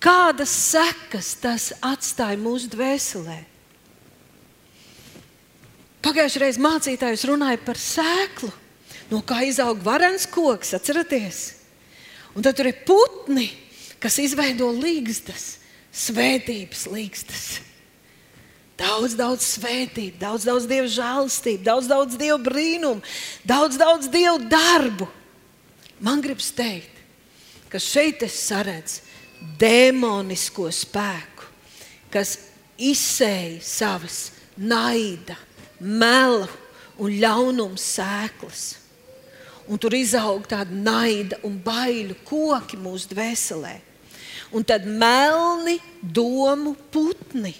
[0.00, 3.49] Kādas sekas tas atstāja mūsu dvēselē?
[6.00, 8.50] Pagājušajā reizē mācītājs runāja par sēklu,
[9.10, 11.40] no kā izaug varens koks, atcerieties.
[12.34, 13.50] Un tad tur ir putni,
[14.00, 15.58] kas izveido līgstas,
[15.92, 17.44] svētības līgstas.
[18.80, 23.04] Daudz, daudz svētību, daudz, daudz dievu žēlastību, daudz, daudz dievu brīnumu,
[23.44, 25.08] daudz, daudz dievu darbu.
[26.00, 27.02] Man gribas teikt,
[27.68, 29.04] ka šeit es saredzu
[29.60, 31.44] demonisko spēku,
[32.12, 32.38] kas
[32.80, 35.36] izsēja savas naida,
[35.80, 36.46] melu
[37.00, 38.64] un ļaunums sēklas.
[39.70, 43.76] Un tur izaug tāda naida un bailu koki mūsu dvēselē.
[44.50, 47.54] Un tad melni domu putni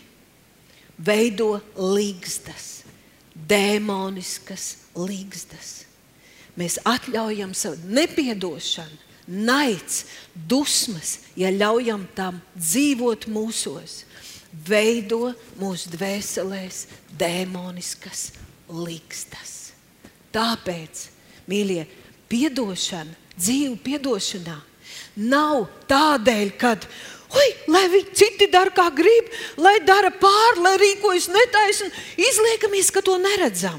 [0.98, 2.82] veido līgstas,
[3.32, 5.84] demoniskas līgstas.
[6.58, 8.98] Mēs atļaujam savu nepiedošanu,
[9.30, 10.02] naids,
[10.34, 14.02] dusmas, ja ļaujam tam dzīvot mūsos
[14.52, 16.84] veido mūsu dvēselēs
[17.18, 18.30] demoniskas
[18.70, 19.72] likstas.
[20.34, 21.06] Tāpēc,
[21.50, 21.84] mīļie,
[22.30, 24.58] piedošana, dzīve piedošanā
[25.30, 26.76] nav tādēļ, ka
[27.30, 29.28] Oi, lai viņi citi dara, kā grib,
[29.62, 31.86] lai dara pāri, lai rīkojas netaisni,
[32.18, 33.78] izliekamies, ka to neredzam.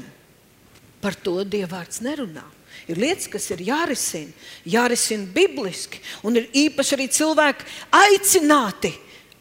[1.04, 2.46] Par to Dievvvārds nerunā.
[2.88, 4.32] Ir lietas, kas ir jārisina,
[4.64, 8.94] jārisina bibliski, un ir īpaši arī cilvēki aicināti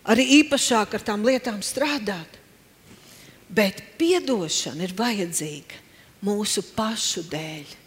[0.09, 2.39] arī īpašāk ar tām lietām strādāt.
[3.51, 5.79] Bet atdošana ir vajadzīga
[6.25, 7.77] mūsu pašu dēļ.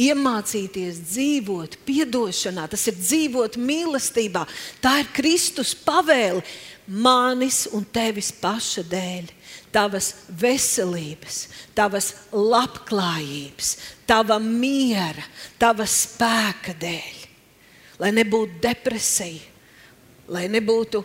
[0.00, 4.46] Iemācīties dzīvot atdošanā, tas ir dzīvot mīlestībā.
[4.80, 6.40] Tā ir Kristus pavēle
[6.88, 9.28] manis un tevis paša dēļ.
[9.72, 11.46] Tavas veselības,
[11.76, 13.70] tavas labklājības,
[14.08, 15.24] tava miera,
[15.60, 17.20] tava spēka dēļ.
[18.00, 19.40] Lai nebūtu depresija,
[20.28, 21.04] lai nebūtu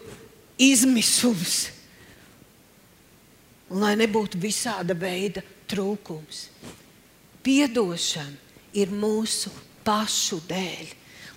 [0.58, 1.68] izmisums.
[3.68, 6.48] Un lai nebūtu visāda veida trūkums.
[7.44, 9.52] Piedošana ir mūsu
[9.88, 10.92] pašu dēļ,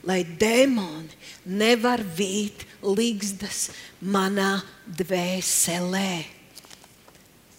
[0.09, 1.14] lai demoni
[1.46, 3.68] nevar vīt līgstas
[4.00, 6.40] manā dvēselē.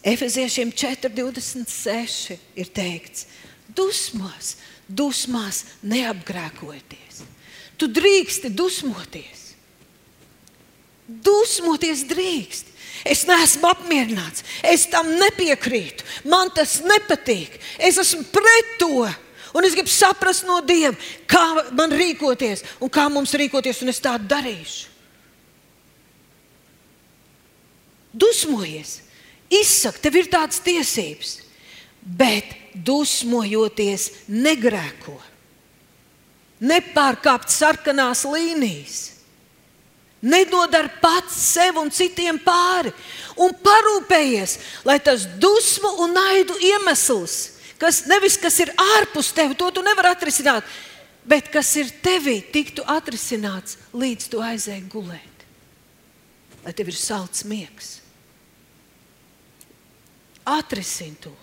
[0.02, 3.28] Efeziešiem 4,26 ir teikts,
[3.78, 4.56] dusmās,
[4.90, 7.22] dusmās neapgrēkojieties.
[7.78, 9.51] Tu drīksti dusmoties,
[11.26, 12.72] Dusmoties drīkst.
[13.08, 19.08] Es neesmu apmierināts, es tam nepiekrītu, man tas nepatīk, es esmu pret to.
[19.58, 20.94] Un es gribu saprast no Dieva,
[21.28, 24.92] kā man rīkoties un kā mums rīkoties, un es tā darīšu.
[28.12, 29.00] Dusmojies,
[29.52, 31.34] izsaka, tev ir tādas tiesības,
[32.04, 35.18] bet dusmojoties, negrēko.
[36.62, 39.00] Nepārkāpt sarkanās līnijas
[40.22, 42.92] Nedodar pats sev un citiem pāri
[43.42, 44.54] un parūpējies,
[44.86, 47.38] lai tas dusmu un naidu iemesls,
[47.82, 50.68] kas nevis kas ir ārpus tevis, to tu nevari atrisināt,
[51.26, 55.46] bet kas ir tevī, tiktu atrisināts līdz tu aizēji gulēt.
[56.62, 57.96] Lai tev ir salds miegs.
[60.46, 61.34] Atrisini to,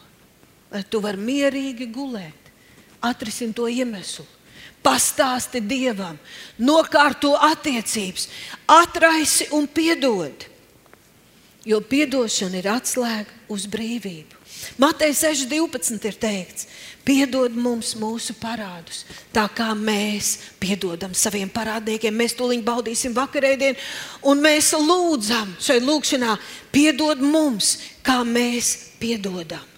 [0.70, 2.52] lai tu vari mierīgi gulēt.
[3.02, 4.26] Atrisini to iemeslu.
[4.84, 6.18] Pastāsti Dievam,
[6.58, 8.28] nokārto attiecības,
[8.70, 10.46] atraisi un piedod.
[11.68, 14.38] Jo piedošana ir atslēga uz brīvību.
[14.80, 16.66] Matei 6.12 ir teikts,
[17.06, 22.14] piedod mums mūsu parādus, tā kā mēs piedodam saviem parādniekiem.
[22.14, 23.78] Mēs tūlīt baudīsim vakarēdienu,
[24.30, 26.36] un mēs lūdzam šai lūgšanā,
[26.74, 29.77] piedod mums, kā mēs piedodam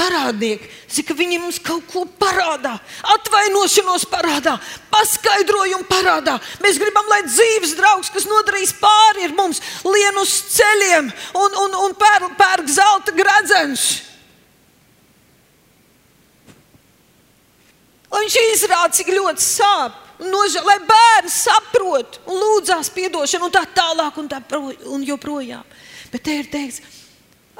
[0.00, 2.74] parādnieki, zina, ka viņi mums kaut ko parādā,
[3.14, 4.56] atvainošanos parādā,
[4.92, 6.38] paskaidrojumu parādā.
[6.64, 11.96] Mēs gribam, lai dzīves draugs, kas nodarīs pāri mums, lien uz ceļiem un, un, un
[11.98, 13.88] pērk, pērk zelta gradzenus.
[18.10, 23.62] Lai viņš izrāda, cik ļoti sāp, nožēl, lai bērns saprot un lūdzās atdošanu, un tā
[23.76, 25.62] tālāk, un, tā pro, un joprojām.
[26.10, 26.82] Bet te ir teikts,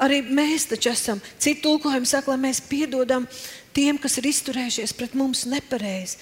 [0.01, 1.19] Arī mēs taču esam.
[1.37, 3.27] Citu tulkojumu saka, lai mēs piedodam
[3.75, 6.17] tiem, kas ir izturējušies pret mums nepareizi.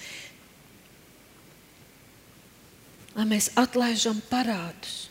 [3.15, 5.09] Lai mēs atlaižam parādus,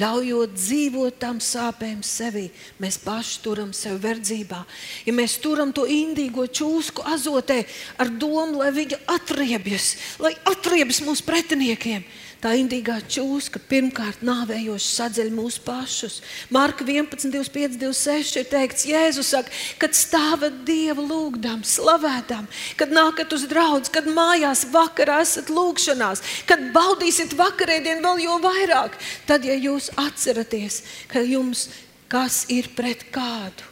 [0.00, 2.46] ļaujot dzīvot tam sāpēm sevī,
[2.82, 4.60] mēs paši turam sevi verdzībā.
[5.06, 7.60] Ja mēs turam to indīgo čūsku azotē
[8.00, 9.90] ar domu, lai viņa atriebjas,
[10.22, 12.06] lai atriebjas mūsu pretiniekiem,
[12.44, 16.18] tā indīgā čūska pirmkārt nāvējoši sadzeļ mūsu pašus.
[16.52, 22.44] Marka 11, 25, 26 ir teikts, Jēzus saka, kad stāvat Dievu lūgdam, slavētām,
[22.76, 29.00] kad nākat uz draugu, kad mājās vakarā esat lūgšanās, kad baudīsiet vakarēdienu vēl jo vairāk,
[29.26, 31.68] tad, ja jūs atceraties, ka jums
[32.14, 33.64] kas ir pret kādu,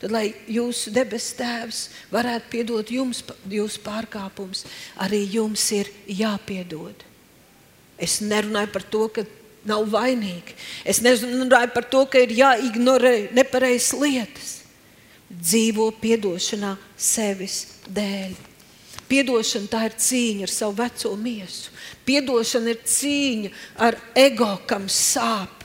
[0.00, 4.64] tad, lai jūsu debesu tēvs varētu piedot jums jūsu pārkāpumus,
[5.02, 7.11] arī jums ir jāpiedod.
[8.02, 9.24] Es nerunāju par to, ka
[9.68, 10.56] nav vainīgi.
[10.88, 14.56] Es nerunāju par to, ka ir jāignorē nepareizas lietas.
[15.32, 18.34] Dzīvo piedošanā sevis dēļ.
[19.08, 21.72] Piedošana tā ir cīņa ar savu veco miesu.
[22.08, 23.50] Piedošana ir cīņa
[23.88, 25.61] ar ego, kam sāp.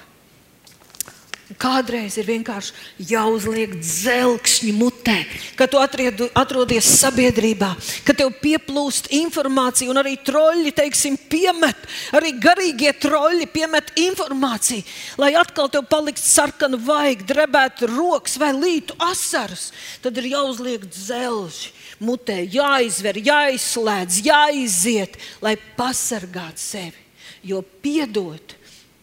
[1.57, 5.15] Kādreiz ir vienkārši jāuzliek dzelkšņi mutē,
[5.57, 7.71] kad tu atriedu, atrodies sabiedrībā,
[8.05, 14.85] kad tev pieplūst informācija, un arī troļļi, teiksim, piemet, arī garīgie troļļi piemet informāciju,
[15.17, 19.71] lai atkal tev paliktu sarkana vaiga, drebētu rokas vai lītu asaras.
[20.05, 21.73] Tad ir jāuzliek dzelži
[22.05, 27.05] mutē, jāizver, jāizslēdz, jāiziet, lai pasargātu sevi.
[27.47, 28.53] Jo piedot,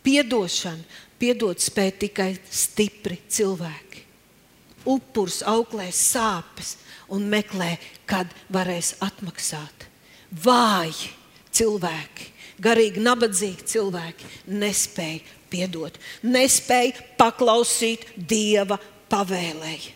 [0.04, 4.02] piedošana Piedot spēj tikai stipri cilvēki.
[4.90, 6.74] Upurs auklē sāpes
[7.14, 7.76] un meklē,
[8.08, 9.86] kad varēs atmaksāt.
[10.44, 11.12] Vāji
[11.54, 12.28] cilvēki,
[12.62, 15.22] garīgi nabadzīgi cilvēki nespēja
[15.52, 18.78] piedot, nespēja paklausīt Dieva
[19.12, 19.92] pavēlēji.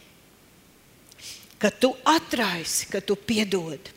[1.59, 3.91] Kad tu atraisi, kad tu piedod,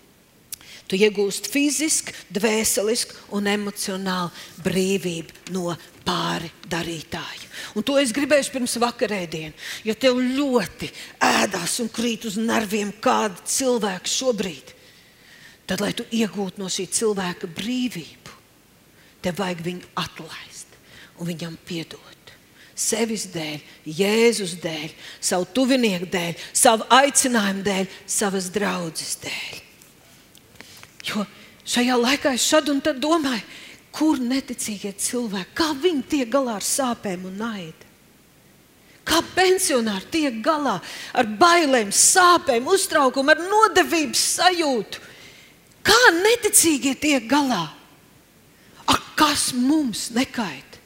[0.90, 4.34] tu iegūsti fizisku, dvēselisku un emocionālu
[4.66, 7.50] brīvību no pāri darītāju.
[7.78, 9.72] Un to es gribēju pirms vakarēdienas.
[9.88, 10.92] Ja tev ļoti
[11.24, 14.74] ēdās un krīt uz nerviem kāda cilvēka šobrīd,
[15.70, 18.38] tad, lai tu iegūtu no šī cilvēka brīvību,
[19.24, 20.80] tev vajag viņu atlaist
[21.20, 22.18] un viņam piedot.
[22.82, 29.60] Sevis dēļ, Jēzus dēļ, savu tuvinieku dēļ, savu aicinājumu dēļ, savas draudzes dēļ.
[31.12, 31.26] Jo
[31.68, 33.44] šajā laikā es šad un tad domāju,
[33.96, 37.90] kur neticīgie cilvēki, kā viņi tiek galā ar sāpēm un naidu.
[39.08, 40.78] Kā pensionāri tiek galā
[41.18, 45.02] ar bailēm, sāpēm, uztraukumu, ar nodevības sajūtu.
[45.84, 47.64] Kā neticīgie tiek galā?
[48.86, 50.78] Ak, kas mums nekait?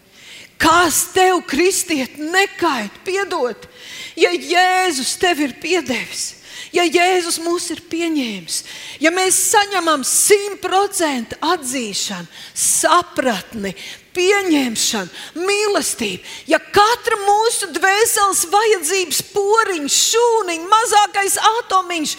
[0.57, 2.95] Kas tev, kristiet, nekait?
[3.03, 3.67] Piedod,
[4.15, 6.44] ja Jēzus tev ir piedevis
[6.75, 8.61] ja Jēzus mūs ir pieņēmis,
[9.03, 13.73] ja mēs saņemam simtprocentu atzīšanu, sapratni,
[14.15, 22.17] pieņemšanu, mīlestību, ja katra mūsu dvēseles vajadzības poriņš, šūniņš, mazākais atomiņš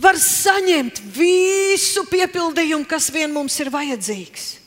[0.00, 4.59] var saņemt visu piepildījumu, kas vien mums ir vajadzīgs.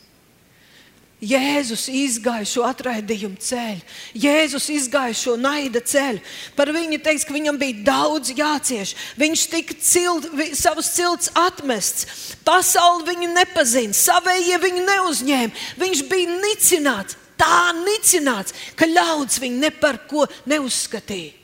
[1.24, 3.82] Jēzus izgāja šo atraidījumu ceļu,
[4.20, 6.20] Jēzus izgāja šo naida ceļu.
[6.58, 8.94] Par viņu teiks, ka viņam bija daudz jācieš.
[9.22, 10.28] Viņš tika cilt,
[10.60, 15.68] savus cilts atmests, pasauli viņu nepazina, savējie viņu neuzņēma.
[15.82, 21.40] Viņš bija nicināts, tā nicināts, ka ļaudis viņu ne par ko neuzskatīja.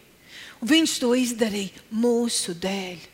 [0.59, 3.08] Un viņš to izdarīja mūsu dēļ.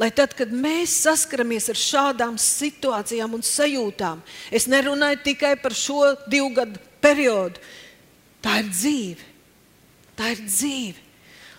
[0.00, 6.16] Lai tad, kad mēs saskaramies ar šādām situācijām un sajūtām, es nerunāju tikai par šo
[6.26, 7.62] divu gadu periodu.
[8.42, 9.30] Tā ir dzīve.
[10.18, 11.03] Tā ir dzīve.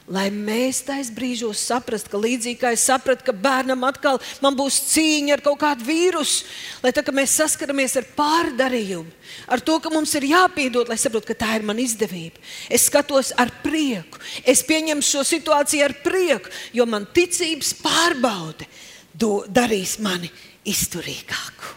[0.05, 5.33] Lai mēs tajos brīžos saprastu, ka līdzīgi kā es sapratu, ka bērnam atkal būs cīņa
[5.33, 6.43] ar kaut kādu vīrusu,
[6.83, 9.09] lai tā, mēs saskaramies ar pārdarījumu,
[9.49, 12.37] ar to, ka mums ir jāpiedod, lai saprotu, ka tā ir mana izdevība.
[12.69, 18.69] Es skatos ar prieku, es pieņemu šo situāciju ar prieku, jo man ticības pārbaude
[19.17, 20.29] do, darīs mani
[20.69, 21.73] izturīgāku.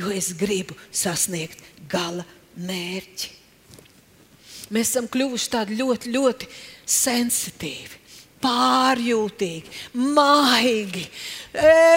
[0.00, 1.60] Jo es gribu sasniegt
[1.92, 2.24] gala
[2.56, 3.34] mērķi.
[4.72, 6.50] Mēs esam kļuvuši tādi ļoti, ļoti
[6.88, 7.98] sensitīvi,
[8.42, 9.74] pārjūtīgi,
[10.16, 11.08] maigi,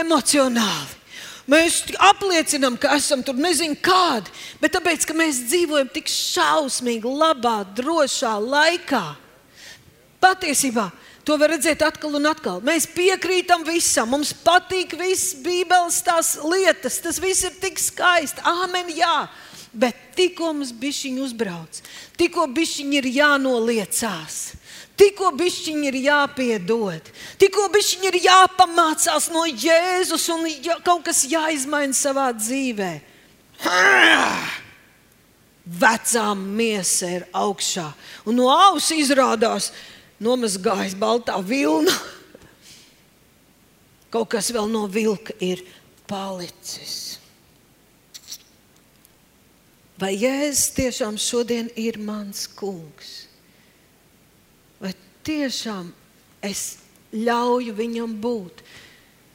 [0.01, 0.97] emocionāli.
[1.51, 4.31] Mēs apliecinām, ka esam tur nezinu kādi,
[4.61, 9.03] bet tāpēc, ka mēs dzīvojam tik šausmīgi, labā, drošā laikā.
[10.21, 10.85] Patiesībā
[11.25, 12.61] to var redzēt atkal un atkal.
[12.65, 18.43] Mēs piekrītam visam, mums patīk visas Bībeles tās lietas, tas viss ir tik skaisti.
[18.47, 19.25] Āmen, jā.
[19.71, 21.77] Bet tikko mums bišķiņi uzbrauc,
[22.19, 24.39] tikko bišķiņi ir jānoliecās,
[24.99, 27.11] tikko bišķiņi ir jāpiedod,
[27.41, 32.91] tikko bišķiņi ir jāpamācās no Jēzus un jā, kaut kas jāizmaina savā dzīvē.
[35.81, 37.87] Vecā miesa ir augšā,
[38.25, 39.71] un no auss izrādās
[40.21, 41.93] nomazgājis baltā vilna.
[44.11, 45.63] Kaut kas vēl no vilka ir
[46.09, 47.21] palicis.
[50.01, 53.20] Vai Jēzus tiešām šodien ir mans kungs?
[55.27, 55.91] Tiešām
[56.41, 56.79] es
[57.13, 58.63] ļauju viņam būt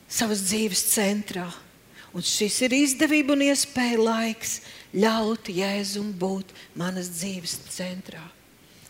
[0.08, 1.46] savas dzīves centrā?
[2.16, 4.60] Un šis ir izdevība un iespēja laiks
[4.96, 8.22] ļaut Jēzum būt manas dzīves centrā.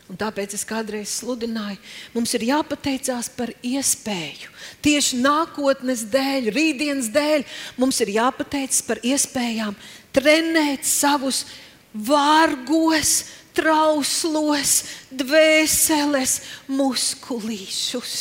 [0.06, 1.80] Un tāpēc es kādreiz sludināju,
[2.14, 4.52] mums ir jāpateicās par iespēju.
[4.84, 7.42] Tieši nākotnes dēļ, rītdienas dēļ
[7.80, 9.74] mums ir jāpateicas par iespējām
[10.14, 11.42] trenēt savus
[11.90, 13.24] vārgos,
[13.56, 18.16] trauslos, dvēseles muskulīšus.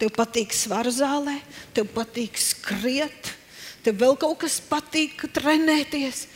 [0.00, 1.38] Tev patīk svaru zālē,
[1.74, 3.32] tev patīk skriet,
[3.84, 6.26] tev vēl kaut kas patīk trenēties.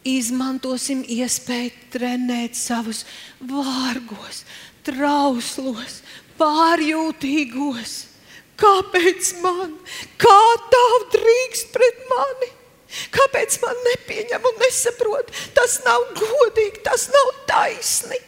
[0.00, 3.02] Izmantosim iespēju trenēt savus
[3.44, 4.44] vārgos,
[4.86, 5.98] trauslos,
[6.40, 7.98] pārjūtīgos.
[8.60, 9.76] Kāpēc man?
[10.20, 10.40] Kā
[10.72, 10.86] tā
[11.16, 12.50] drīkst pret mani?
[13.14, 15.30] Kāpēc man nepieņem un nesaprot?
[15.54, 18.18] Tas nav godīgi, tas nav taisni.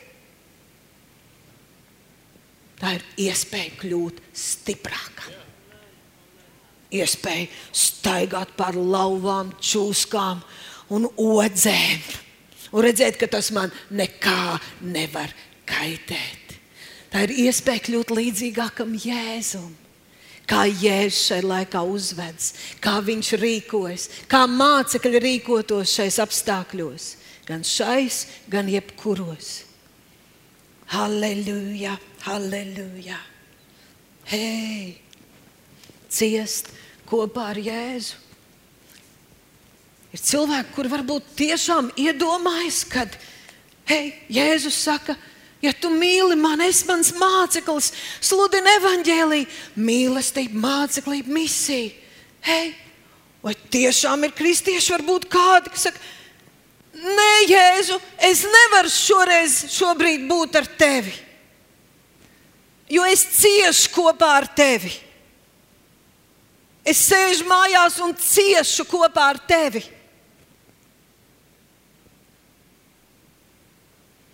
[2.83, 5.39] Tā ir iespēja kļūt stiprākam.
[6.93, 10.43] Iespēja staigāt pār lauvām, čūskām
[10.93, 12.03] un odzēm.
[12.73, 15.33] Un redzēt, ka tas man nekā nevar
[15.69, 16.59] kaitēt.
[17.13, 19.71] Tā ir iespēja kļūt līdzīgākam Jēzum
[20.53, 27.07] kā Jēzus šai laikā uzvedas, kā viņš rīkojas, kā mācekļi rīkotos šais apstākļos,
[27.49, 29.63] gan šais, gan jebkuros.
[30.93, 31.97] Halleluja,
[32.27, 33.17] halleluja!
[34.29, 35.01] Hei,
[36.13, 36.69] ciest
[37.09, 38.21] kopā ar Jēzu.
[40.13, 43.15] Ir cilvēki, kuri varbūt tiešām iedomājas, kad
[43.89, 45.32] hei, Jēzus saka, ka
[45.63, 51.93] Ja tu mīli mani, es mans māceklis, sludini evaņģēlīju, mīlestību, māceklību, misiju.
[52.43, 52.73] Hei,
[53.45, 56.03] vai tiešām ir kristieši, varbūt kādi, kas saka,
[56.99, 61.15] nē, Jēzu, es nevaru šoreiz, šobrīd būt ar tevi,
[62.91, 64.91] jo es ciešu kopā ar tevi.
[66.83, 69.85] Es sēžu mājās un ciešu kopā ar tevi.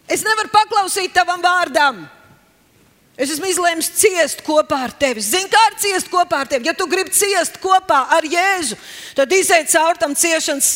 [0.08, 2.06] Es nevaru paklausīt tavam vārdam.
[3.18, 5.18] Es esmu izlēmis ciest kopā ar tevi.
[5.26, 6.68] Zini, kā ar ciest kopā ar tevi?
[6.68, 8.76] Ja tu gribi ciest kopā ar Jēzu,
[9.18, 10.68] tad izai cauri tam ciešanas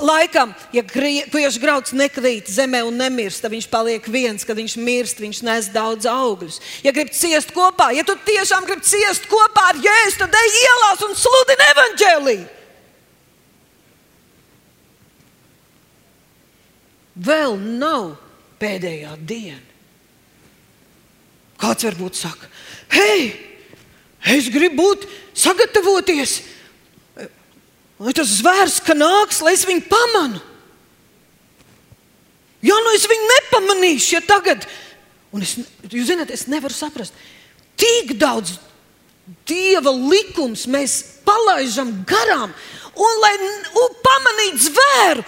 [0.00, 0.54] laikam.
[0.72, 4.48] Ja griež grauds nekrīt zemē un nemirst, tad viņš paliek viens.
[4.48, 6.62] Kad viņš mirst, viņš nes daudz augļus.
[6.80, 11.04] Ja gribi ciest kopā, ja tu tiešām gribi ciest kopā ar Jēzu, tad ej ielās
[11.04, 12.50] un sludini evaņģēliju.
[17.20, 18.14] Vēl nav
[18.62, 19.60] pēdējā diena.
[21.62, 22.48] Kāds varbūt saka,
[22.90, 23.28] hei,
[24.34, 25.04] es gribu būt
[25.38, 26.40] sagatavoties,
[28.02, 30.40] lai tas zvērs, ka nāks, lai es viņu pamanu.
[32.62, 34.66] Ja nu es viņu nepamanīšu, ja tagad,
[35.34, 35.56] un es,
[35.90, 37.14] jūs zināt, es nevaru saprast,
[37.78, 38.56] tik daudz
[39.46, 42.54] dieva likums mēs palaidām garām,
[42.92, 45.26] un lai un pamanītu zvēru,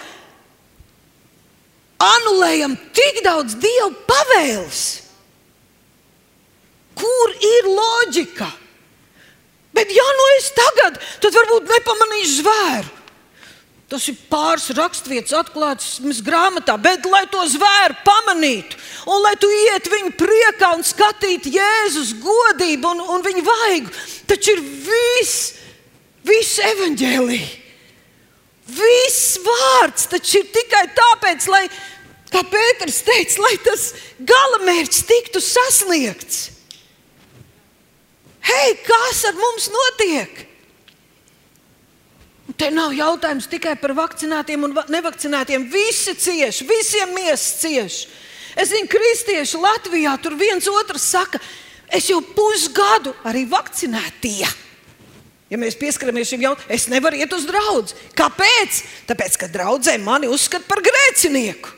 [2.01, 4.83] anulējam tik daudz dievu pavēles.
[6.95, 8.47] Kur ir loģika?
[9.75, 12.93] Bet, ja nu es tagad, tad varbūt nepamanīšu zvēru.
[13.91, 18.79] Tas ir pāris raksturvietas atklātas grāmatā, bet lai to zvēru pamanītu,
[19.13, 23.93] un lai tu iet viņu priekā un skatītu Jēzus godību un, un viņa vaigu,
[24.25, 25.51] taču ir viss,
[26.25, 27.64] viss evaņģēlīja.
[28.65, 31.67] Viss vārds taču ir tikai tāpēc, lai,
[32.33, 36.41] kā Pēters teica, lai tas galamērķis tiktu sasniegts.
[38.45, 40.43] Hei, kas ar mums notiek?
[42.57, 45.65] Te nav jautājums tikai par vakcinētiem un nevakcinētiem.
[45.73, 48.05] Visi cieši, visiem miesas cieši.
[48.55, 51.41] Es zinu, kristieši Latvijā tur viens otrs saka,
[51.91, 54.47] es jau pusgadu arī vakcinētie.
[55.51, 57.93] Ja mēs pieskaramies šim jautājumam, es nevaru iet uz draugu.
[58.17, 58.79] Kāpēc?
[59.09, 61.73] Tāpēc, ka draudzē mani uzskata par grēcinieku.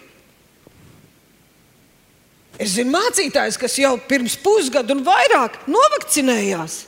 [2.57, 6.80] Es zinu mācītājus, kas jau pirms pusgada un vairāk novakcinējās.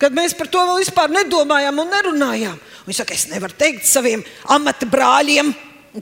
[0.00, 2.56] Kad mēs par to vēl vispār nedomājām un nerunājām.
[2.88, 5.52] Viņš saka, es nevaru teikt saviem amata brāļiem,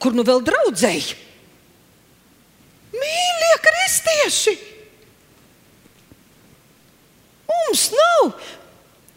[0.02, 1.18] kur nu vēl draudzēji.
[2.94, 4.56] Mīļie kristieši!
[7.50, 8.34] Mums nav.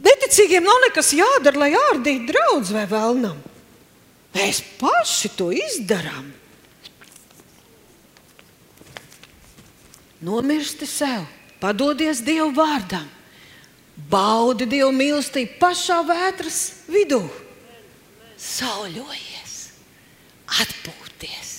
[0.08, 3.38] Neticīgiem nav nekas jādara, lai ārdītu draugu vai vēlnam.
[4.38, 6.32] Mēs paši to izdarām.
[10.28, 11.28] Nomirsti sev,
[11.62, 13.06] padodies Dievu vārdam
[13.98, 17.24] Baudi Dievu mīlestību pašā vētras vidū.
[18.38, 19.56] Sauļojies,
[20.62, 21.54] atpūties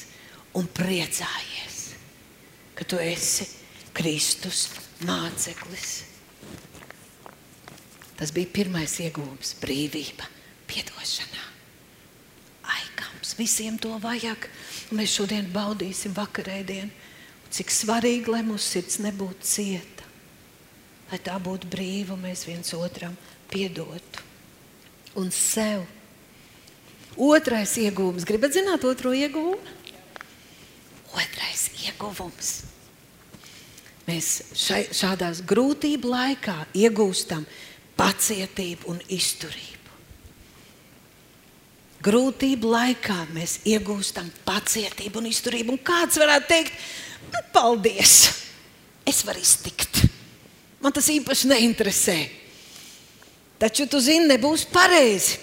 [0.59, 1.78] un priecājies,
[2.78, 3.49] ka tu esi
[3.99, 4.68] Kristus
[5.03, 6.07] māceklis.
[8.19, 10.27] Tas bija pirmais iegūms- brīvība,
[10.69, 11.45] atdošana.
[12.64, 14.49] Aikams, visiem to vajag.
[14.93, 16.91] Mēs šodien baudīsim vakarēdienu.
[17.51, 19.99] Cik svarīgi, lai mūsu sirds nebūtu cieta
[21.09, 23.14] lai tā būtu brīva un mēs viens otram
[23.51, 24.25] piedotu.
[25.19, 25.87] Un sev.
[27.19, 28.27] Otrais iegūms.
[28.29, 29.57] Gribat zināt otro iegūmu?
[31.16, 32.51] Otrais ieguvums.
[34.09, 37.43] Mēs šai, šādās grūtību laikā iegūstam
[37.99, 39.76] pacietību un izturību.
[42.07, 45.74] Grūtību laikā mēs iegūstam pacietību un izturību.
[45.74, 46.76] Un kāds varētu teikt,
[47.32, 48.14] nu, paldies,
[49.09, 50.05] es varu iztikt.
[50.78, 52.18] Man tas īpaši neinteresē.
[53.59, 55.40] Taču tu zini, nebūs pareizi.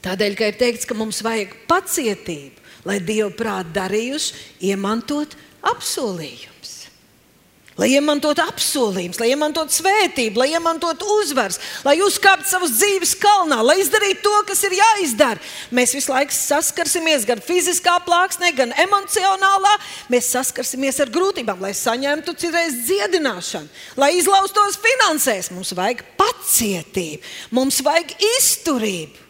[0.00, 4.38] Tādēļ, ka ir teikts, ka mums vajag pacietību, lai Dieva prātā darījuši,
[4.70, 5.34] iemantot
[5.74, 6.49] apsolījumu
[7.80, 11.56] lai iemantotu apsolījumus, lai iemantotu svētību, lai iemantotu uzvaras,
[11.86, 15.40] lai uzkāptu savas dzīves kalnā, lai izdarītu to, kas ir jāizdara.
[15.74, 19.72] Mēs visu laiku saskarsimies gan fiziskā plāksnē, gan emocionālā.
[20.12, 23.70] Mēs saskarsimies ar grūtībām, lai saņemtu citreiz dziedināšanu,
[24.00, 25.52] lai izlaustos finansēs.
[25.54, 27.24] Mums vajag pacietību,
[27.56, 29.28] mums vajag izturību.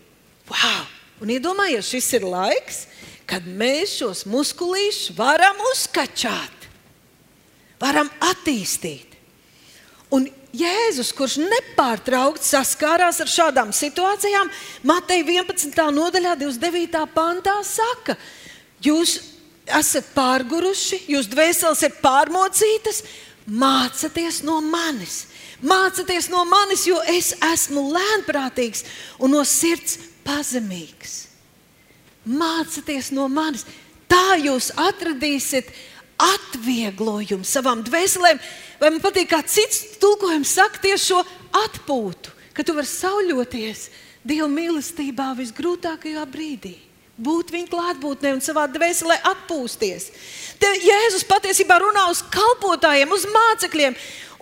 [0.51, 0.88] Wow!
[1.20, 2.86] Un iedomājieties, šis ir laiks,
[3.28, 6.59] kad mēs šos muskulīšus varam uzkačāt
[7.81, 9.16] varam attīstīt.
[10.11, 14.49] Un Jēzus, kurš nepārtraukti saskārās ar šādām situācijām,
[14.83, 15.76] Mateja 11.
[15.95, 17.05] nodaļā, 29.
[17.14, 18.16] pantā, saka,
[18.83, 19.20] jūs
[19.78, 23.05] esat pārguruši, jūsu dvēseles ir pārmocītas,
[23.47, 25.26] mācieties no manis.
[25.62, 28.83] Mācieties no manis, jo es esmu lēnprātīgs
[29.20, 31.28] un no sirds pazemīgs.
[32.26, 33.66] Mācieties no manis.
[34.11, 35.70] Tā jūs atradīsiet
[36.26, 38.40] atvieglojumu savām dvēselēm,
[38.80, 41.24] vai man patīk, kā cits tulkojums saka tieši šo
[41.64, 43.88] atpūtu, ka tu vari sauļoties
[44.20, 46.74] Dieva mīlestībā visgrūtākajā brīdī.
[47.20, 50.10] Būt viņa klātbūtnē un savā dvēselē atpūsties.
[50.60, 53.96] Te Jēzus patiesībā runā uz kalpotājiem, uz mācekļiem,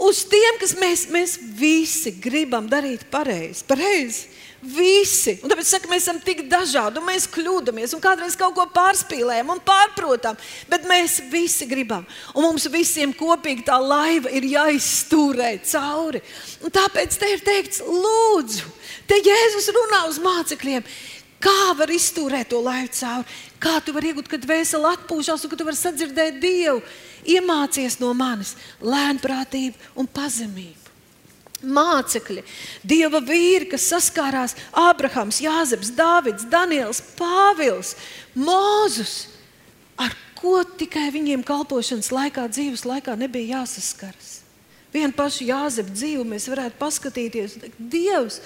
[0.07, 3.65] uz tiem, kas mēs, mēs visi gribam darīt pareizi.
[3.67, 4.27] pareizi.
[4.59, 5.37] Visi.
[5.39, 9.53] Un tāpēc saka, mēs esam tik dažādi, un mēs kļūdāmies, un kādreiz kaut ko pārspīlējam
[9.55, 10.39] un pārprotam.
[10.71, 12.03] Bet mēs visi gribam.
[12.35, 16.23] Un mums visiem kopīgi tā laiva ir jāizstūrē cauri.
[16.67, 18.67] Un tāpēc te ir teikts, lūdzu,
[19.07, 20.91] te Jēzus runā uz mācekļiem.
[21.39, 23.39] Kā var izturēt to laivu cauri?
[23.63, 26.83] Kā tu vari iegūt, kad vēseli atpūšas un ka tu vari sadzirdēt Dievu?
[27.31, 30.78] Iemācies no manis lēnprātību un pazemību
[31.63, 32.45] mācekļi,
[32.87, 37.95] dieva vīri, kas saskārās Ābrahams, Jāzeps, Dāvids, Daniels, Pāvils,
[38.39, 39.27] Mūzus,
[39.99, 44.39] ar ko tikai viņiem kalpošanas laikā, dzīves laikā nebija jāsaskaras.
[44.95, 47.59] Vienu pašu Jāzepu dzīvi mēs varētu paskatīties.
[47.77, 48.41] Dievs,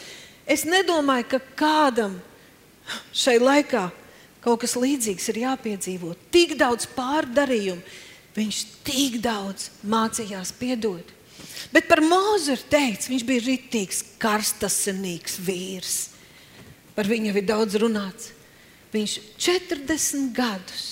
[0.48, 2.16] es nedomāju, ka kādam
[3.14, 3.90] šai laikā
[4.42, 6.16] kaut kas līdzīgs ir jāpiedzīvo.
[6.34, 7.82] Tik daudz pārdarījumu,
[8.34, 11.12] viņš tik daudz mācījās piedot.
[11.70, 15.98] Bet par Mozu ir teikts, viņš bija rītīgs, karstasinīgs vīrs.
[16.96, 18.32] Par viņu ir daudz runāts.
[18.92, 20.88] Viņš 40 gadus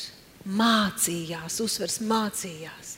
[0.49, 2.97] mācījās, uzsvers mācījās.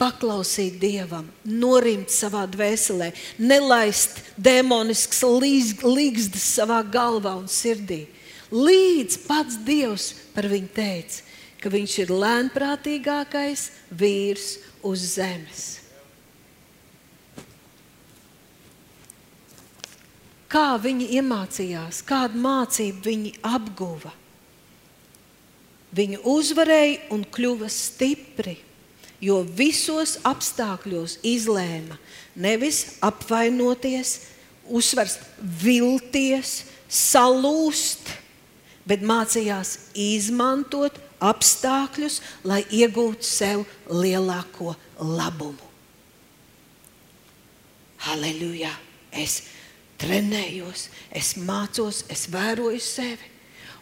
[0.00, 8.06] Paklausīt Dievam, norimt savā dvēselē, nelaist demonisks līgstas savā galvā un sirdī.
[8.50, 11.22] Līdz pats Dievs par viņu teica,
[11.62, 14.50] ka viņš ir lēnprātīgākais vīrs
[14.84, 15.83] uz zemes.
[20.54, 24.12] Kā viņi iemācījās, kādu mācību viņi apguva.
[25.94, 28.54] Viņi uzvarēja un kļuva stipri,
[29.22, 31.98] jo visos apstākļos izlēma
[32.38, 34.14] nevis apvainoties,
[34.70, 35.18] uzsvers
[35.62, 38.10] vilties, salūst,
[38.86, 45.72] bet mācījās izmantot apstākļus, lai iegūtu sev lielāko labumu.
[48.04, 48.70] Halleluja!
[49.14, 49.40] Es
[50.04, 53.32] trenējos, es mācos, es vēroju sevi.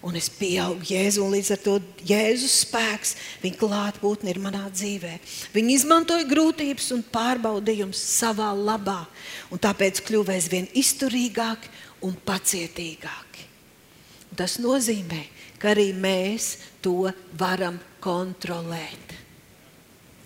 [0.03, 1.77] Un es pieaugu Jēzu, un līdz ar to
[2.09, 5.13] Jēzus spēks, viņa klātbūtne ir manā dzīvē.
[5.55, 9.05] Viņa izmantoja grūtības un pārbaudījumus savā labā,
[9.55, 11.71] un tāpēc kļuva aizvien izturīgāki
[12.03, 13.47] un pacietīgāki.
[14.35, 15.23] Tas nozīmē,
[15.63, 19.15] ka arī mēs to varam kontrolēt.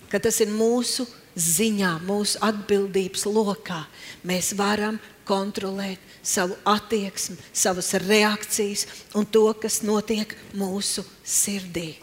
[0.09, 1.05] Ka tas ir mūsu
[1.37, 3.83] ziņā, mūsu atbildības lokā.
[4.25, 11.97] Mēs varam kontrolēt savu attieksmi, savas reakcijas un to, kas notiek mūsu sirdī.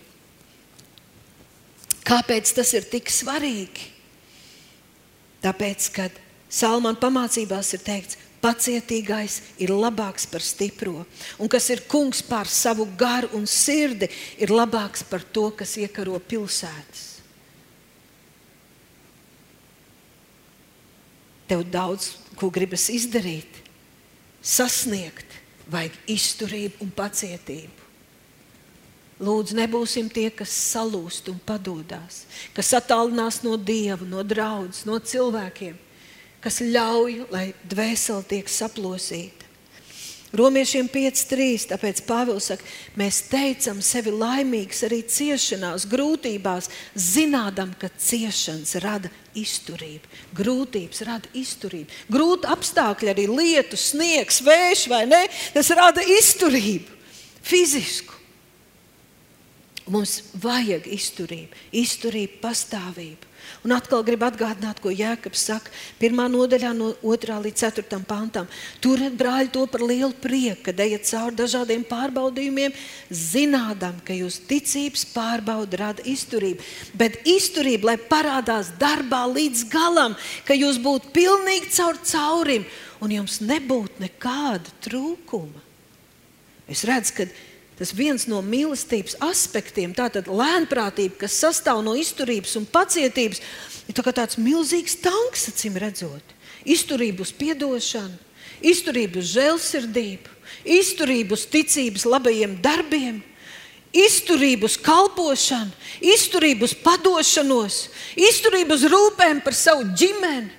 [2.05, 3.89] Kāpēc tas ir tik svarīgi?
[5.45, 6.21] Tāpēc, kad
[6.55, 11.07] Salmāna pamācībās ir teikts, pacietīgais ir labāks par stipro,
[11.41, 16.21] un kas ir kungs pār savu garu un sirdi, ir labāks par to, kas iekaro
[16.21, 17.11] pilsētas.
[21.49, 23.61] Tev daudz ko gribas izdarīt,
[24.45, 27.85] sasniegt, vajag izturību un pacietību.
[29.25, 35.79] Lūdzu, nebūsim tie, kas salūst un padodas, kas attālinās no dieva, no draudzes, no cilvēkiem,
[36.43, 39.45] kas ļauj, lai dvēseli tiek saplosīta.
[40.35, 41.69] Romiešiem 5.3.
[41.71, 42.67] Tāpēc Pāvils saka,
[42.99, 50.11] mēs teicam sevi laimīgus arī ciešanās, grūtībās, zinādam, ka ciešanas rada izturību.
[50.37, 51.93] Grūtības rada izturību.
[52.13, 55.23] Grūti apstākļi, arī lietus, sniegs, vējš vai ne,
[55.55, 56.99] tas rada izturību,
[57.45, 58.21] fizisku.
[59.93, 63.34] Mums vajag izturību, izturību, pastāvību.
[63.65, 68.49] Un atkal gribu atgādināt, ko Jēkabs saka, pirmā nodaļā, no 2 līdz 4 pantam.
[68.85, 72.75] Turiet, brāļi, to par lielu prieku, kad ejat cauri dažādiem pārbaudījumiem,
[73.09, 76.61] zinādam, ka jūsu ticības pārbauda rada izturību.
[76.93, 80.13] Bet izturība, lai parādās darbā līdz galam,
[80.45, 82.69] ka jūs būtu pilnīgi caur caurim
[83.01, 85.65] un jums nebūtu nekāda trūkuma.
[86.69, 87.29] Es redzu, ka
[87.79, 93.43] Tas viens no mīlestības aspektiem, tātad lēnprātība, kas sastāv no izturības un pacietības,
[93.91, 96.35] ir tā tāds milzīgs tanks, acīm redzot.
[96.65, 98.17] Izturība uz atdošanu,
[98.63, 100.31] izturība uz žēlsirdību,
[100.65, 103.23] izturība uz ticības labajiem darbiem
[103.95, 105.71] izturību uz kalpošanu,
[106.03, 107.77] izturību uz padošanos,
[108.19, 110.51] izturību uz rūpēm par savu ģimeni,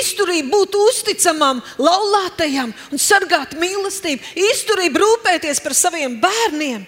[0.00, 6.84] izturību būt uzticamam, laulātajam un sargāt mīlestību, izturību rūpēties par saviem bērniem.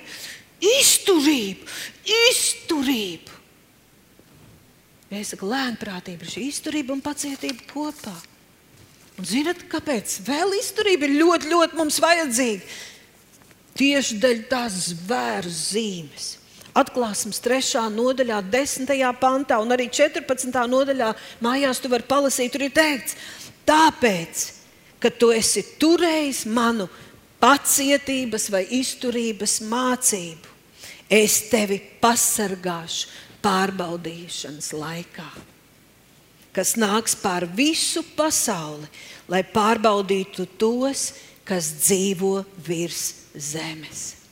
[0.63, 1.67] Izturību,
[2.31, 3.39] izturību.
[5.13, 8.15] Es saku, lēnprātība ir šī izturība un pacietība kopā.
[9.21, 10.23] Un zinat, kāpēc?
[10.25, 12.65] Vēl izturība ir ļoti, ļoti mums vajadzīga
[13.79, 16.37] tieši dēļ tās zvēru zīmes.
[16.73, 17.85] Atklāsmes 3.
[17.93, 18.89] nodaļā, 10.
[19.21, 20.49] pantā un arī 14.
[20.73, 21.11] nodaļā
[21.45, 23.17] mājās tu vari palasīt, tur ir teikts,
[23.69, 24.47] tāpēc,
[25.03, 26.89] ka tu esi turējis manu
[27.43, 30.49] pacietības vai izturības mācību,
[31.13, 33.11] es tevi pasargāšu
[33.45, 35.29] pārbaudīšanas laikā,
[36.57, 38.89] kas nāks pār visu pasauli,
[39.29, 41.11] lai pārbaudītu tos,
[41.45, 44.23] kas dzīvo virs zemes.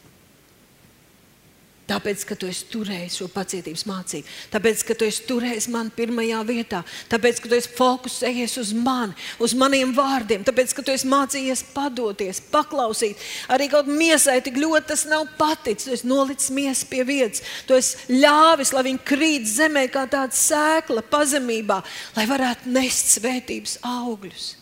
[1.90, 6.42] Tāpēc, ka tu esi turējis šo pacietības mācību, tāpēc, ka tu esi turējis mani pirmajā
[6.46, 11.08] vietā, tāpēc, ka tu esi fokusējies uz mani, uz maniem vārdiem, tāpēc, ka tu esi
[11.10, 13.18] mācījies padoties, paklausīt.
[13.50, 15.88] Arī kaut miesai tik ļoti tas nav paticis.
[15.88, 20.36] Tu esi nolicis miesu pie vietas, tu esi ļāvis, lai viņi krīt zemē kā tāda
[20.36, 21.80] sēkla pazemībā,
[22.14, 24.52] lai varētu nest svētības augļus.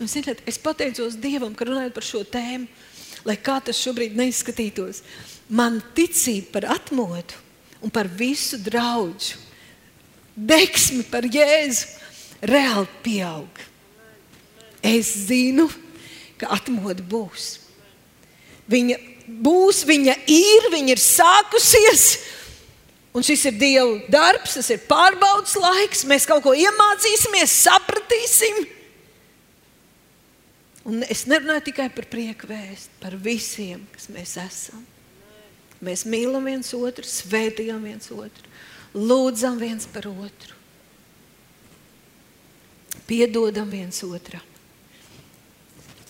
[0.00, 2.66] Un, ziniet, es pateicos Dievam, ka runājot par šo tēmu
[3.24, 5.02] lai kā tas šobrīd neizskatītos,
[5.48, 7.40] man ticība par atmodu
[7.84, 9.36] un par visu draugu,
[10.34, 11.88] deksmi par Jēzu,
[12.44, 13.60] reāli pieaug.
[14.84, 15.68] Es zinu,
[16.40, 17.58] ka atmodu būs.
[18.68, 18.96] Viņa
[19.44, 22.06] būs, viņa ir, viņa ir sākusies.
[23.14, 26.02] Un šis ir Dieva darbs, tas ir pārbaudas laiks.
[26.08, 28.64] Mēs kaut ko iemācīsimies, sapratīsim.
[30.84, 34.82] Un es nerunāju tikai par prieku vēstu, par visiem, kas mēs esam.
[35.84, 38.52] Mēs mīlam viens otru, svētījam viens otru,
[38.94, 40.56] lūdzam viens par otru,
[43.08, 44.44] piedodam viens otram.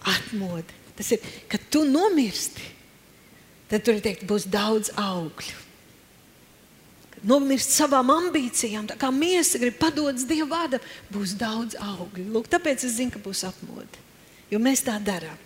[0.04, 0.82] Atmodi.
[0.94, 2.66] Tas ir, kad tu nomirsti,
[3.70, 5.64] tad tur ir teikt, būs daudz augļu
[7.24, 12.26] nomirst savām ambīcijām, tā kā miesa grib padodas Dieva vārdam, būs daudz augļu.
[12.34, 14.02] Lūk, tāpēc es zinu, ka būs apmode.
[14.51, 15.38] Jo mēs tā darām.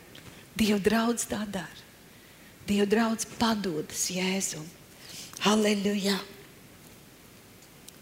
[0.58, 1.84] Dieva draudz tā dara.
[2.68, 4.66] Dieva draudz padodas Jēzum.
[5.44, 6.18] Halleluja!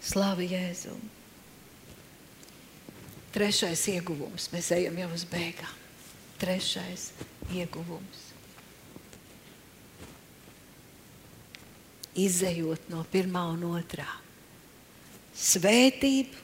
[0.03, 1.01] Slāva Jēzum!
[3.35, 4.49] Trešais ieguvums.
[4.53, 5.83] Mēs ejam jau uz beigām.
[6.41, 7.11] Trešais
[7.53, 8.27] ieguvums.
[12.17, 14.07] izējot no pirmā un otrā.
[15.37, 16.41] Svētība,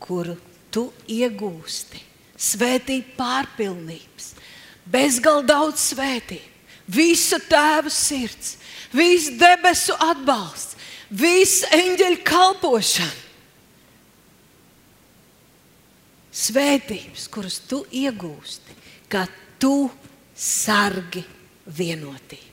[0.00, 0.36] kuru
[0.72, 2.00] tu iegūsti,
[2.40, 4.32] svētība pārpilnības,
[4.90, 6.50] bezgalīgi daudz svētību,
[6.90, 8.56] visa tēva sirds,
[8.96, 10.78] viss debesu atbalsts,
[11.10, 13.26] visa eņģeļa kalpošana.
[16.40, 18.76] Svētības, kuras tu iegūsti,
[19.10, 19.90] kad tu
[20.32, 21.24] sargi
[21.66, 22.46] vienotību.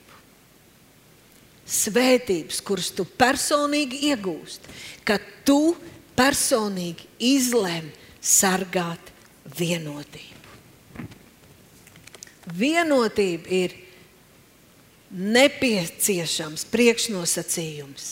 [1.68, 4.74] Svētības, kuras tu personīgi iegūsti,
[5.08, 5.76] kad tu
[6.18, 9.14] personīgi izlemi sargāt
[9.58, 10.36] vienotību.
[12.58, 13.76] Vienotība ir
[15.12, 18.06] nepieciešams priekšnosacījums,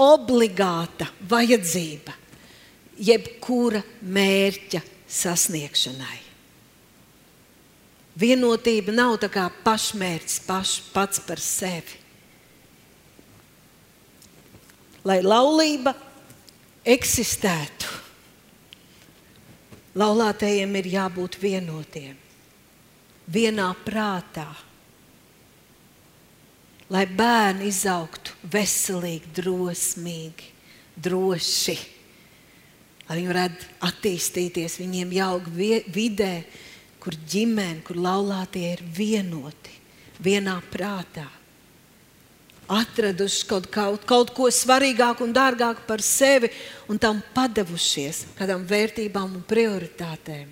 [0.00, 2.14] obligāta vajadzība
[3.00, 6.20] jebkura mērķa sasniegšanai.
[8.20, 12.04] Vienotība nav tā kā pašmērķis paš, pats par sevi
[15.04, 15.92] lai laulība
[16.84, 18.03] eksistētu.
[19.94, 22.16] Laulātajiem ir jābūt vienotiem,
[23.30, 24.48] vienā prātā,
[26.90, 30.50] lai bērni izaugtu veselīgi, drosmīgi,
[31.06, 31.76] droši,
[33.06, 34.80] lai viņi varētu attīstīties.
[34.82, 36.34] Viņiem jāaug vidē,
[36.98, 39.78] kur ģimene, kur laulātie ir vienoti,
[40.26, 41.28] vienā prātā
[42.70, 46.50] atraduši kaut, kaut, kaut ko svarīgāku un dārgāku par sevi
[46.88, 50.48] un tam padevušies kādām vērtībām un prioritātēm.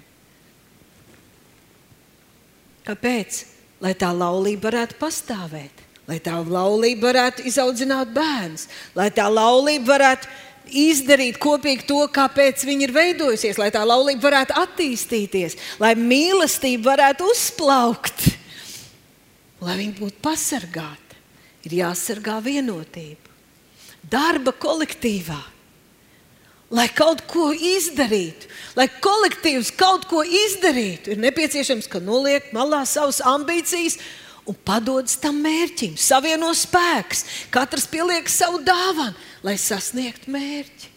[2.87, 3.47] Kāpēc?
[3.83, 10.31] Lai tā laulība varētu pastāvēt, lai tā laulība varētu izaudzināt bērnus, lai tā laulība varētu
[10.71, 17.27] izdarīt kopīgi to, kāpēc viņa ir veidojusies, lai tā laulība varētu attīstīties, lai mīlestība varētu
[17.35, 18.29] uzplaukt,
[19.67, 21.02] lai viņa būtu pasargāta
[21.67, 23.31] ir jāsargā vienotība.
[24.03, 25.39] Darba kolektīvā,
[26.75, 33.23] lai kaut ko izdarītu, lai kolektīvs kaut ko izdarītu, ir nepieciešams, ka noliek malā savas
[33.25, 34.01] ambīcijas
[34.49, 37.23] un padodas tam mērķim, savieno spēkus.
[37.55, 39.15] Katrs pieliek savu dāvanu,
[39.47, 40.91] lai sasniegtu mērķi.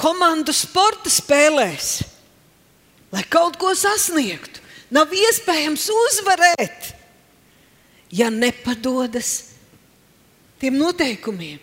[0.00, 2.00] Komandu sporta spēlēs,
[3.12, 6.94] lai kaut ko sasniegtu, nav iespējams uzvarēt
[8.12, 9.52] ja nepadodas
[10.60, 11.58] tiem noteikumiem,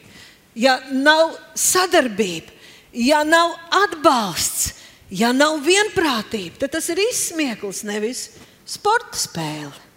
[0.58, 2.52] ja nav sadarbība,
[2.92, 3.54] ja nav
[3.86, 4.74] atbalsts,
[5.14, 8.26] ja nav vienprātība, tad tas ir izsmieklis, nevis
[8.68, 9.88] sporta spēle.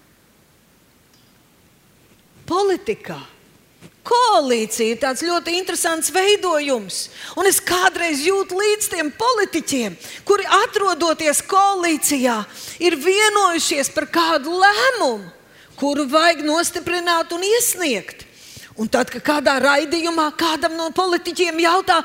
[2.46, 3.18] Politikā
[4.07, 7.05] koalīcija ir tāds ļoti interesants veidojums.
[7.38, 9.94] Un es kādreiz jūtu līdz tiem politiķiem,
[10.26, 12.40] kuri atrodoties koalīcijā,
[12.82, 15.30] ir vienojušies par kādu lēmumu
[15.83, 18.28] kuru vajag nostiprināt un iesniegt.
[18.80, 21.99] Un tad, kad kādā raidījumā kādam no politiķiem jautā,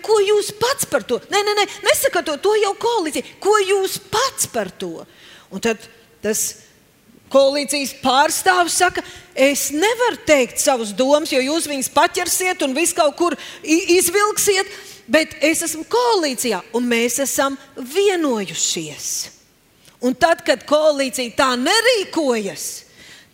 [0.00, 1.18] ko jūs pats par to?
[1.28, 3.36] Nē, nē, nē nesaka to, to jau koalīcija.
[3.42, 5.04] Ko jūs pats par to?
[5.52, 5.82] Un tad
[6.24, 6.46] tas
[7.32, 9.04] koalīcijas pārstāvis saka,
[9.34, 14.72] es nevaru teikt savus domas, jo jūs viņus paķersiet un visu kaut kur izvilksiet,
[15.10, 19.12] bet es esmu koalīcijā un mēs esam vienojušies.
[20.06, 22.85] Un tad, kad koalīcija tā nerīkojas,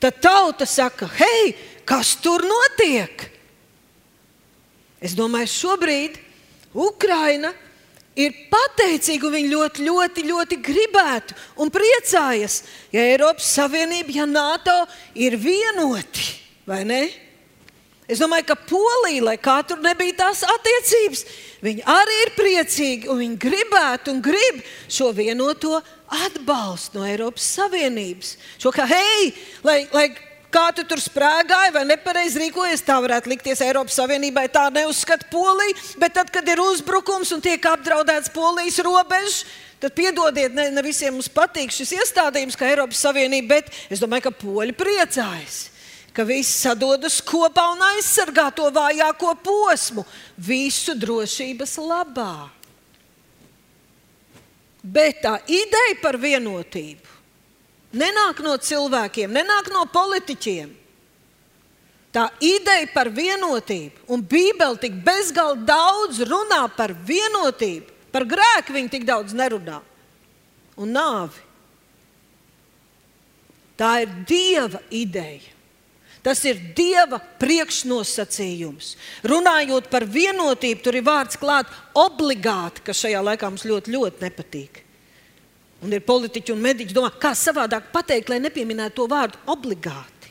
[0.03, 1.53] Tad tauta saka, hei,
[1.87, 3.29] kas tur notiek?
[4.99, 6.17] Es domāju, šobrīd
[6.75, 7.53] Ukraina
[8.19, 14.75] ir pateicīga un viņi ļoti, ļoti, ļoti gribētu un priecājas, ja Eiropas Savienība, ja NATO
[15.15, 16.27] ir vienoti?
[18.11, 21.25] Es domāju, ka Polija, lai kā tur nebija tās attiecības,
[21.63, 25.79] viņi arī ir priecīgi un viņi gribētu un grib šo vienoto
[26.13, 28.37] atbalstu no Eiropas Savienības.
[28.61, 29.33] Šo kā, hei,
[29.65, 30.07] lai, lai
[30.53, 34.47] kā tu tur sprāgāji vai nepareizi rīkojies, tā varētu likties Eiropas Savienībai.
[34.53, 39.43] Tā neuzskata Polija, bet tad, kad ir uzbrukums un tiek apdraudēts Polijas robežas,
[39.83, 44.29] tad piedodiet, ne, ne visiem mums patīk šis iestādījums, kā Eiropas Savienība, bet es domāju,
[44.29, 45.69] ka poļi priecājas
[46.13, 50.05] ka visi sadodas kopā un aizsargā to vājāko posmu
[50.37, 52.35] visu drošības labā.
[54.83, 57.13] Bet tā ideja par vienotību
[57.93, 60.71] nenāk no cilvēkiem, nenāk no politiķiem.
[62.13, 68.93] Tā ideja par vienotību, un Bībele tik bezgalīgi daudz runā par vienotību, par grēku viņa
[68.93, 69.79] tik daudz nerunā
[70.77, 71.41] un nāvi.
[73.81, 75.57] Tā ir Dieva ideja.
[76.23, 78.93] Tas ir Dieva priekšnosacījums.
[79.27, 84.83] Runājot par vienotību, tur ir vārds klāt obligāti, kas šajā laikā mums ļoti, ļoti nepatīk.
[85.83, 90.31] Un ir politiķi un mediķi, domā, kā savādāk pateikt, lai nepieminētu to vārdu obligāti.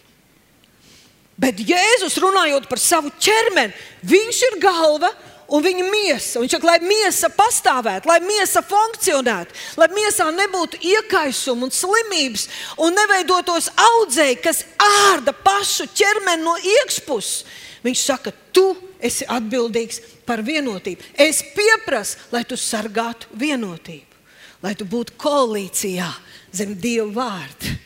[1.42, 3.76] Bet Jēzus runājot par savu ķermeni,
[4.08, 5.10] viņš ir galva,
[5.52, 6.42] un viņa miesa.
[6.42, 12.48] Viņš saka, lai miesa pastāvētu, lai miesa funkcionētu, lai miesā nebūtu iekaisuma un slimības,
[12.82, 14.64] un neveidotos audzēji, kas
[15.12, 17.44] ārda pašu ķermeni no iekšpuses.
[17.82, 21.02] Viņš saka, tu esi atbildīgs par vienotību.
[21.18, 24.20] Es pieprasu, lai tu sargātu vienotību,
[24.62, 26.12] lai tu būtu koalīcijā
[26.54, 27.80] zem Dieva vārda.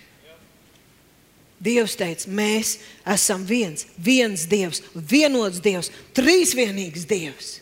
[1.64, 2.76] Dievs teica, mēs
[3.08, 7.54] esam viens, viens Dievs, vienots Dievs, trīsvienīgs Dievs.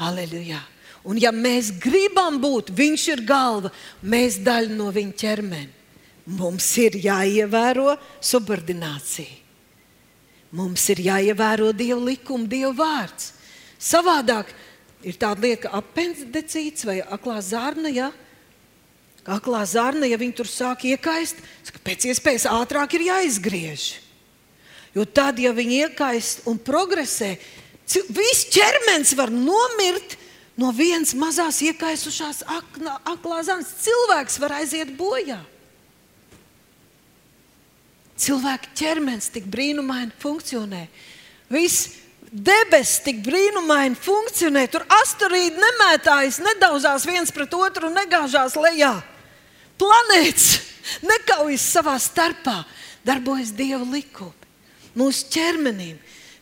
[0.00, 0.62] Aleluja!
[1.04, 3.70] Un ja mēs gribam būt, viņš ir galva,
[4.04, 5.76] mēs daļa no viņa ķermeņa.
[6.30, 9.38] Mums ir jāievēro subordinācija.
[10.54, 13.32] Mums ir jāievēro Dieva likuma, Dieva vārds.
[13.80, 14.50] Savādāk
[15.06, 17.90] ir tāda lieta, ka apendicīts vai aklā zārna.
[17.90, 18.10] Ja?
[19.30, 23.84] Aklā zarna, ja viņi tur sāk iekaist, tad pēc iespējas ātrāk ir jāizgriež.
[24.96, 27.36] Jo tad, ja viņi iekaist un progresē,
[28.10, 30.16] viss ķermenis var nomirt
[30.58, 33.70] no vienas mazās iekaisušās aknā, aklā zarnas.
[33.84, 35.38] Cilvēks var aiziet bojā.
[38.20, 40.82] Cilvēka ķermenis tik brīnumaini funkcionē.
[41.54, 41.94] Viss
[42.30, 44.66] debesis tik brīnumaini funkcionē.
[44.74, 48.98] Tur asteroīdi nemētājas, nedauzās viens pret otru un negāžās lejā
[49.80, 50.50] planētas
[51.06, 52.60] nekaujas savā starpā,
[53.06, 54.36] darbojas Dieva likumi.
[54.98, 55.98] Mūsu ķermenim,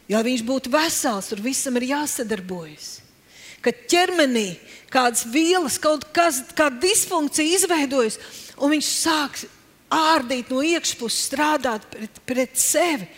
[0.08, 2.96] ja viņš būtu vesels, tur visam ir jāsadarbojas.
[3.62, 4.48] Kad ķermenī
[4.92, 8.18] kādas vielas, kaut kas, kāda disfunkcija izveidojas,
[8.56, 9.46] un viņš sāks
[9.92, 13.08] ārdīt no iekšpuses, strādāt pret, pret sevi,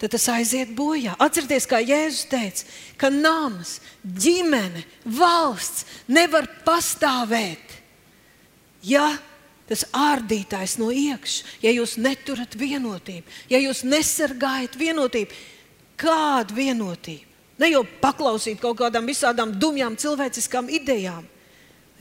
[0.00, 1.14] tad tas aiziet bojā.
[1.22, 2.66] Atcerieties, kā Jēzus teica,
[3.00, 7.78] ka nams, ģimene, valsts nevar pastāvēt,
[8.84, 9.08] ja
[9.68, 15.40] tas ārdītājs no iekšas, ja jūs neturat vienotību, ja jūs nesargājat vienotību,
[15.98, 17.32] kādu vienotību?
[17.56, 21.24] Ne jau paklausīt kaut kādām visādām dumjām cilvēciskām idejām.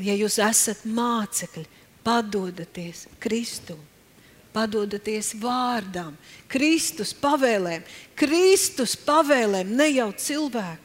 [0.03, 1.63] Ja jūs esat mācekļi,
[2.03, 3.79] padodaties Kristum,
[4.55, 6.17] padodaties vārdām,
[6.51, 7.85] Kristus pavēlēm,
[8.19, 10.84] Kristus pavēlēm, ne jau cilvēku.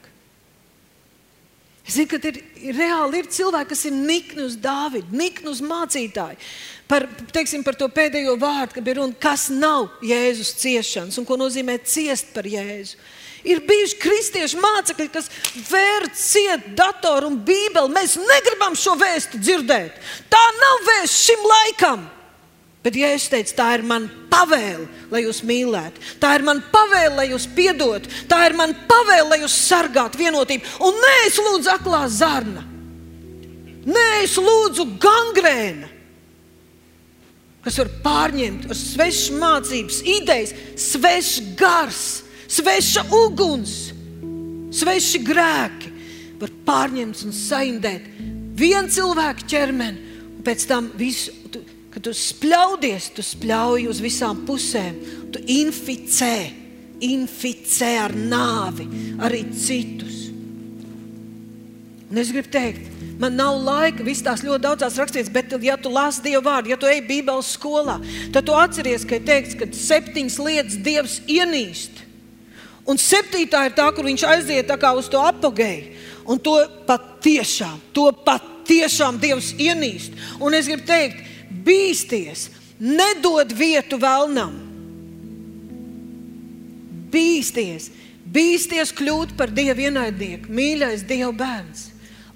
[1.90, 2.36] Es zinu, ka ir,
[2.76, 6.38] reāli ir cilvēki, kas ir nikni uz Dāvidu, nikni uz mācītāju.
[6.86, 7.02] Par,
[7.34, 11.80] teiksim, par to pēdējo vārdu, ka bija runa, kas nav Jēzus ciešanas un ko nozīmē
[11.82, 12.94] ciest par Jēzu.
[13.42, 15.26] Ir bijuši kristiešu mācekļi, kas
[15.66, 17.90] vērt ciet datoru un bībeli.
[17.90, 19.98] Mēs negribam šo vēstu dzirdēt.
[20.30, 22.06] Tā nav vēsts šim laikam.
[22.80, 26.00] Bet Jēzus teica, tā ir mana pavēle, lai jūs mīlētu.
[26.20, 28.08] Tā ir mana pavēle, lai jūs piedotu.
[28.28, 30.78] Tā ir mana pavēle, lai jūs sargātu vienotību.
[30.88, 32.64] Un nē, es lūdzu aklā zarna.
[33.84, 35.88] Nē, es lūdzu gangrēna,
[37.64, 42.02] kas var pārņemt ar svešu mācības, idejas, svešs gars,
[42.48, 43.74] sveša uguns,
[44.76, 45.92] sveši grēki.
[46.40, 48.06] Var pārņemt un saindēt
[48.56, 51.34] vienu cilvēku ķermeni, un pēc tam visu
[52.00, 54.94] Kad tu spļaudies, tu spļauj uz visām pusēm.
[55.34, 56.48] Tu inficē,
[57.04, 58.86] inficē ar nāvi
[59.20, 60.30] arī citus.
[62.08, 62.88] Un es gribu teikt,
[63.20, 66.80] man nav laika, visas tās ļoti daudzās rakstīts, bet, ja tu lasi Dieva vārdu, ja
[66.80, 67.98] tu ej Bībeles skolā,
[68.32, 72.00] tad tu atceries, ka ir teikts, ka septiņas lietas Dievs ienīst.
[72.88, 75.98] Un septītā ir tā, kur viņš aiziet uz to apgēju.
[76.24, 76.56] Un to
[76.88, 80.16] patiešām, to patiešām Dievs ienīst.
[80.40, 81.26] Un es gribu teikt,
[81.64, 82.48] bīsties,
[82.80, 84.54] nedod vietu vēlnam.
[87.10, 87.90] Bīsties,
[88.30, 91.88] bīsties kļūt par Dieva ienaidnieku, mīļais Dieva bērns.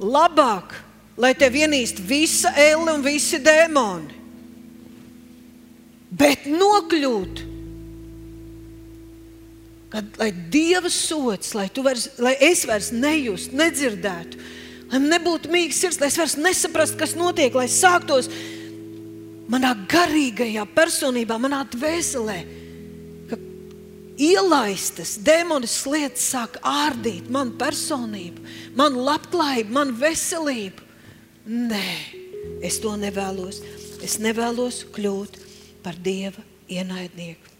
[0.02, 0.74] Labāk,
[1.16, 4.22] lai te vienīst visa elle un visi dēmoni,
[6.14, 7.44] bet nokļūt
[9.94, 14.40] kad, lai Dieva sots, lai, vairs, lai es vairs nejustu, nedzirdētu,
[14.90, 18.26] lai nebūtu mīgs sirds, lai es vairs nesaprastu, kas notiek, lai sāktos
[19.50, 22.38] manā garīgajā personībā, manā dvēselē.
[24.14, 28.44] Ielaistas demoniskas lietas sāk ārdīt manu personību,
[28.78, 30.84] manu labklājību, manu veselību.
[31.50, 31.88] Nē,
[32.62, 33.58] es to nevēlos.
[34.04, 35.40] Es nevēlos kļūt
[35.82, 37.50] par dieva ienaidnieku.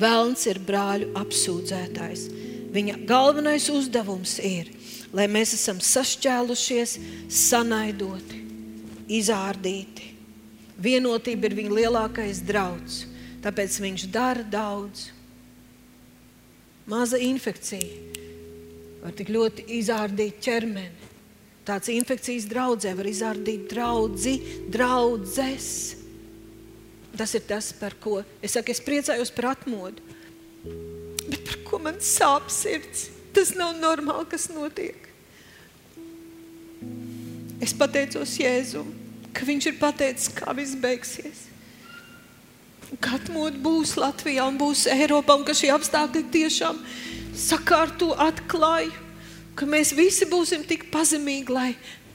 [0.00, 2.26] Velns ir brāļu apsūdzētājs.
[2.70, 4.70] Viņa galvenais uzdevums ir,
[5.14, 6.96] lai mēs esam sašķēlušies,
[7.34, 8.44] sanaidoti,
[9.20, 10.06] izārdīti.
[10.80, 13.02] Vienotība ir viņa lielākais drauds,
[13.44, 15.10] tāpēc viņš dara daudz.
[16.88, 18.20] Maza infekcija
[19.04, 21.08] var tik ļoti izārdīt ķermeni.
[21.68, 24.34] Tāds infekcijas draudzē var izārdīt draudzi,
[24.72, 25.68] draudzes.
[27.14, 30.02] Tas ir tas, par ko es saku, es priecājos par atmodu.
[31.28, 33.10] Bet par ko man sāp sirds?
[33.36, 35.06] Tas nav normāli, kas notiek.
[37.62, 38.88] Es pateicos Jēzum,
[39.36, 41.46] ka viņš ir pateicis, kā viss beigsies.
[43.00, 46.80] Ka atmodu būs Latvijā un būs Eiropā, un ka šie apstākļi tiešām
[47.38, 48.90] sakārto atklāju,
[49.54, 51.70] ka mēs visi būsim tik pazemīgi, lai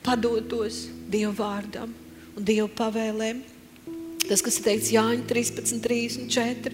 [0.06, 1.94] padotos Dieva vārdam
[2.36, 3.44] un Dieva pavēlēm.
[4.26, 6.72] Tas, kas ir teikts Jāņa 13, 34,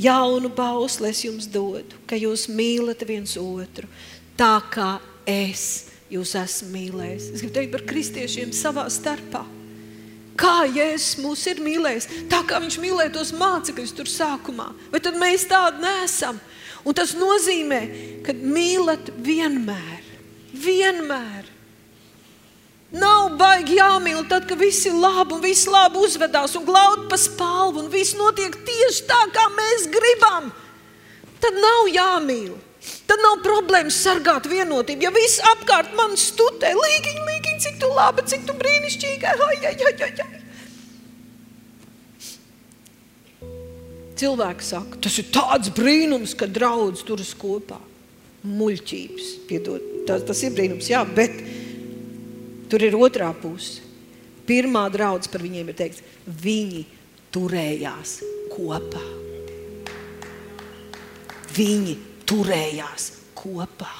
[0.00, 3.90] jaunu bausli es jums dodu, ka jūs mīlat viens otru
[4.40, 4.96] tā, kā
[5.28, 7.28] es jūs esmu mīlējis.
[7.34, 9.44] Es gribu teikt par kristiešiem savā starpā.
[10.38, 15.18] Kā Jēzus mūs ir mīlējis, tā kā viņš mīlēja tos mācekļus tur sākumā, bet tad
[15.20, 16.40] mēs tādi nesam.
[16.84, 17.80] Un tas nozīmē,
[18.26, 20.02] ka mīlat vienmēr,
[20.52, 21.54] vienmēr
[22.94, 27.18] Nav baigi jāmīl tad, kad viss ir labi un viss labi uzvedās un glaud pa
[27.18, 30.52] spalvu un viss notiek tieši tā, kā mēs gribam.
[31.42, 32.52] Tad nav jāmīl.
[33.08, 35.08] Tad nav problēmas sargāt vienotību.
[35.08, 39.24] Ja viss apkārt man studē, līgiņ, līgiņ, cik tu labi, cik tu brīnišķīgi.
[39.30, 40.42] Ai, ai, ai, ai, ai.
[44.14, 47.80] Cilvēki saka, tas ir tāds brīnums, ka draugs turas kopā.
[48.44, 51.32] Muļķības, piedod, tas, tas ir brīnums, jā, bet
[52.74, 53.84] Tur ir otrā puse.
[54.48, 56.80] Pirmā draudzene par viņiem ir teikts, viņi
[57.32, 58.16] turējās
[58.50, 59.04] kopā.
[61.54, 61.94] Viņi
[62.26, 63.92] turējās kopā.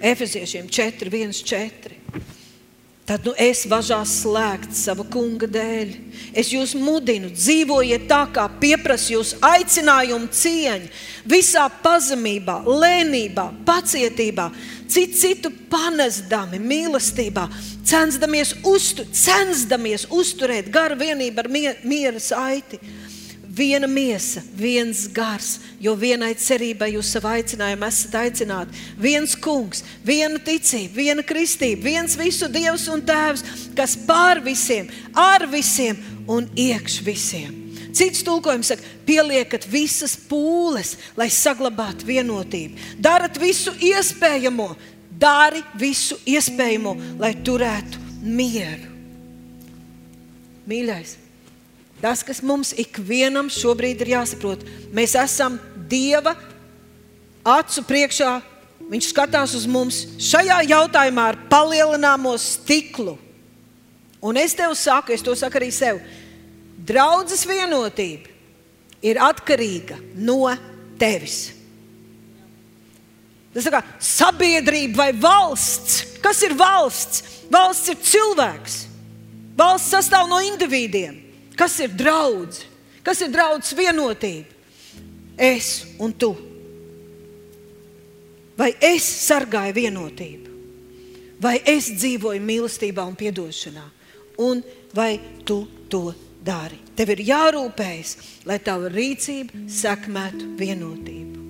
[0.00, 2.00] Efeziešiem 4, 1, 4.
[3.10, 5.88] Tad nu, es važās slēgt sava kunga dēļ.
[6.30, 10.86] Es jūs mudinu, dzīvojiet tā, kā pieprasa jūs aicinājumu cieņu,
[11.26, 14.46] visā pazemībā, lēnībā, pacietībā,
[14.86, 17.48] citu, citu panesdami, mīlestībā,
[17.90, 22.78] censdamies, uztu, censdamies uzturēt garu vienību ar miera saiti
[23.56, 28.82] viena miesa, viens gars, jo vienai cerībai jūs savā aicinājumā esat aicināti.
[29.00, 33.44] Viens kungs, viena ticība, viena kristība, viens visu Dievs un Tēvs,
[33.76, 35.98] kas pār visiem, ar visiem
[36.30, 37.56] un iekš visiem.
[37.90, 42.78] Cits tulkojums saka, pieliekat visas pūles, lai saglabātu vienotību.
[43.02, 44.68] Darat visu iespējamo,
[45.20, 48.86] dari visu iespējamo, lai turētu mieru.
[50.70, 51.16] Mīļais,
[52.00, 54.64] Tas, kas mums ikvienam šobrīd ir jāsaprot,
[54.96, 55.58] mēs esam
[55.90, 56.32] Dieva
[57.44, 58.38] acu priekšā.
[58.90, 63.18] Viņš skatās uz mums šajā jautājumā ar palielināmo stiklu.
[64.20, 66.00] Un es tev saku, es to saku arī sev,
[66.88, 68.32] draudzes vienotība
[69.04, 70.50] ir atkarīga no
[71.00, 71.52] tevis.
[73.54, 76.18] Tas ir kā sabiedrība vai valsts.
[76.22, 77.24] Kas ir valsts?
[77.50, 78.76] Valsts ir cilvēks.
[79.58, 81.16] Valsts sastāv no individiem.
[81.60, 82.62] Kas ir draudz?
[83.04, 84.56] Kas ir draudz vienotība?
[85.36, 86.30] Es un tu.
[88.56, 90.56] Vai es sargāju vienotību?
[91.40, 93.84] Vai es dzīvoju mīlestībā un atdošanā?
[94.44, 94.60] Un
[94.96, 96.76] vai tu to dari?
[96.96, 98.16] Tev ir jārūpējas,
[98.48, 101.44] lai tava rīcība sekmētu vienotību.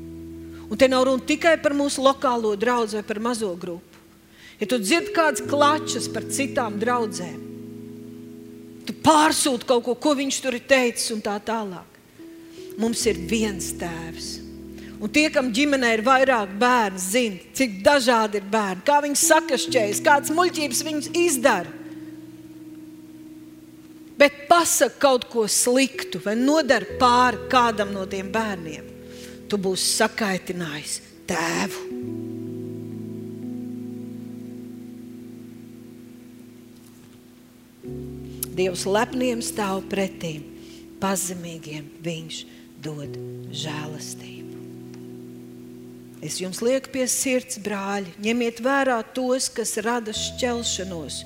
[0.71, 3.99] Un te nav runa tikai par mūsu lokālo draugu vai par mazo grupu.
[4.61, 7.39] Ja tu dzirdi kādas klačas par citām draudzēm,
[8.91, 11.99] tu pārsūti kaut ko, ko viņš tur ir teicis, un tā tālāk.
[12.80, 14.30] Mums ir viens tēvs.
[15.01, 20.03] Un tie, kam ģimenē ir vairāk bērnu, zina, cik dažādi ir bērni, kā viņi sakašķējas,
[20.05, 21.78] kādas muļķības viņi izdara.
[24.20, 28.91] bet pasaka kaut ko sliktu vai nodara pāri kādam no tiem bērniem,
[29.49, 31.86] tu būsi sakaitinājis tēvu.
[38.61, 40.43] Dievs lepniem stāv pretīm,
[41.01, 42.41] pazemīgiem viņš
[42.85, 43.15] dod
[43.57, 44.59] žēlastību.
[46.21, 51.23] Es jums lieku pie sirds, brāļi, ņemiet vērā tos, kas rada šķelšanos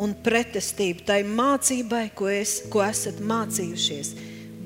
[0.00, 4.14] un pretestību tai mācībai, ko, es, ko esat mācījušies.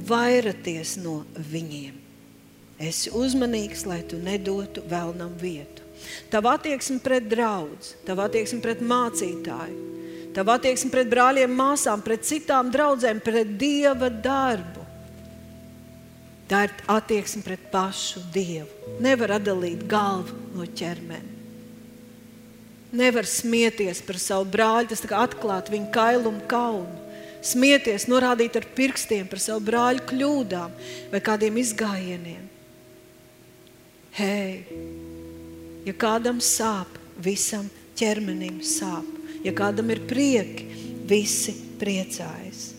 [0.06, 1.16] Vairieties no
[1.50, 1.98] viņiem.
[2.78, 5.82] Esi uzmanīgs, lai tu nedotu vēlnam vietu.
[6.30, 7.74] Tava attieksme pret draugu,
[8.06, 9.94] tava attieksme pret mācītāju,
[10.34, 14.82] tava attieksme pret brāļiem, māsām, pret citām draudzēm, pret dieva darbu.
[16.50, 18.68] Tā ir attieksme pret pašu dievu.
[19.02, 21.32] Nevar atdalīt galvu no ķermeni.
[22.94, 27.00] Nevar smieties par savu brāli, tas atklāt viņa kailumu kaunu.
[27.44, 30.76] Smieties, norādīt ar pirkstiem par savu brāļu kļūdām
[31.10, 32.44] vai kādiem izgājieniem.
[34.14, 34.62] Hei,
[35.84, 37.66] ja kādam sāp, visam
[37.98, 39.13] ķermenim sāp.
[39.44, 40.66] Ja kādam ir prieki,
[41.08, 42.70] visi priecājas.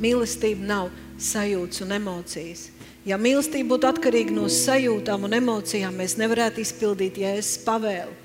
[0.00, 2.68] Mīlestība nav sajūtas un emocijas.
[3.04, 8.23] Ja mīlestība būtu atkarīga no sajūtām un emocijām, mēs nevarētu izpildīt jēzus pavēli.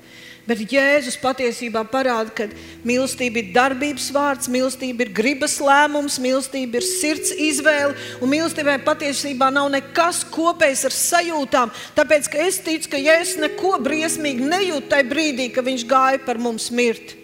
[0.50, 2.46] Bet Jēzus patiesībā parāda, ka
[2.82, 7.94] mīlestība ir darbības vārds, mīlestība ir gribas lēmums, mīlestība ir sirds izvēle.
[8.18, 11.70] Un mīlestībai patiesībā nav nekas kopējs ar sajūtām.
[11.94, 16.66] Tāpēc es ticu, ka Jēzus neko briesmīgi nejūt tajā brīdī, kad viņš gāja par mums
[16.74, 17.14] mirt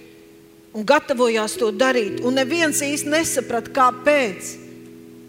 [0.77, 2.21] un gatavojās to darīt.
[2.23, 4.55] Un neviens īsti nesaprata, kāpēc.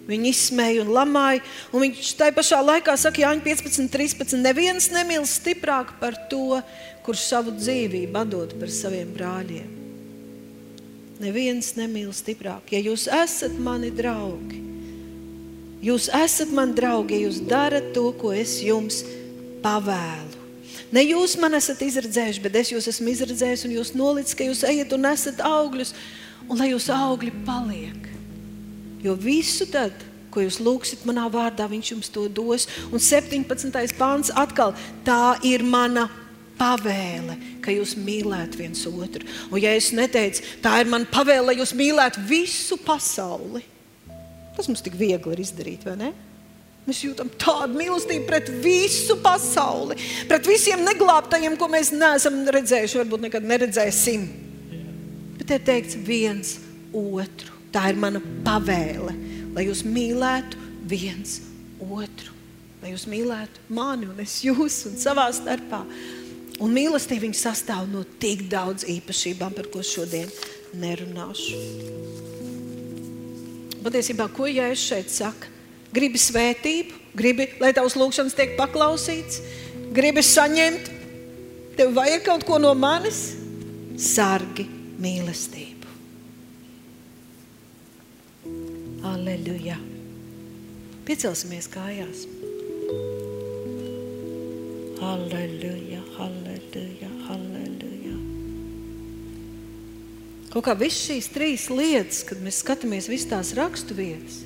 [0.07, 1.41] Viņi izsmēja un lamāja.
[1.75, 4.37] Un viņš tajā pašā laikā saka, Jāņa 15, 13.
[4.39, 6.61] Neviens nemīl stiprāk par to,
[7.07, 9.75] kurš savu dzīvību dod par saviem brāļiem.
[11.23, 12.67] Neviens nemīl stiprāk.
[12.75, 14.59] Ja jūs esat mani draugi,
[15.81, 19.01] jūs esat mani draugi, ja jūs darat to, ko es jums
[19.63, 20.43] pavēlu.
[20.93, 24.61] Ne jūs man esat izredzējuši, bet es jūs esmu izredzējis un jūs nolicis, ka jūs
[24.67, 25.95] ejat un esat augļus,
[26.47, 28.05] un lai jūsu augļi paliek.
[29.03, 29.95] Jo visu tad,
[30.31, 32.67] ko jūs lūgsiet manā vārdā, viņš jums to dos.
[32.91, 33.97] Un 17.
[33.97, 34.75] pāns atkal
[35.07, 36.07] tā ir mana
[36.57, 39.25] pavēle, ka jūs mīlētu viens otru.
[39.51, 43.63] Un, ja es neteicu, tā ir mana pavēle, lai jūs mīlētu visu pasauli,
[44.57, 46.13] tas mums tik viegli ir izdarīt, vai ne?
[46.87, 49.97] Mēs jūtam tādu mīlestību pret visu pasauli,
[50.29, 54.23] pret visiem neglābtajiem, ko mēs neesam redzējuši, varbūt nekad neredzēsim.
[55.35, 56.55] Bet ir teikts viens
[56.95, 57.51] otru.
[57.75, 59.11] Tā ir mana pavēle,
[59.53, 61.41] lai jūs mīlētu viens
[61.83, 62.31] otru.
[62.79, 65.81] Lai jūs mīlētu mani un es jūs un savā starpā.
[66.57, 70.31] Un mīlestība sastāv no tik daudz īpašībām, par ko šodien
[70.77, 71.59] nerunāšu.
[73.85, 75.53] Patiesībā, ko Jēzus šeit saka?
[75.93, 79.39] Gribi svētību, gribi, lai tavs lūgšanas tiek paklausīts,
[79.95, 80.89] gribi saņemt,
[81.77, 83.21] tev vajag kaut ko no manis,
[83.97, 84.65] sargi
[85.01, 85.93] mīlestību.
[89.07, 89.77] Aleluja!
[91.07, 92.25] Piecelsimies kājās!
[95.07, 98.15] Aleluja, aleluja, aleluja.
[100.53, 104.41] Kaut kā visas šīs trīs lietas, kad mēs skatāmies visas tās raksturvietas,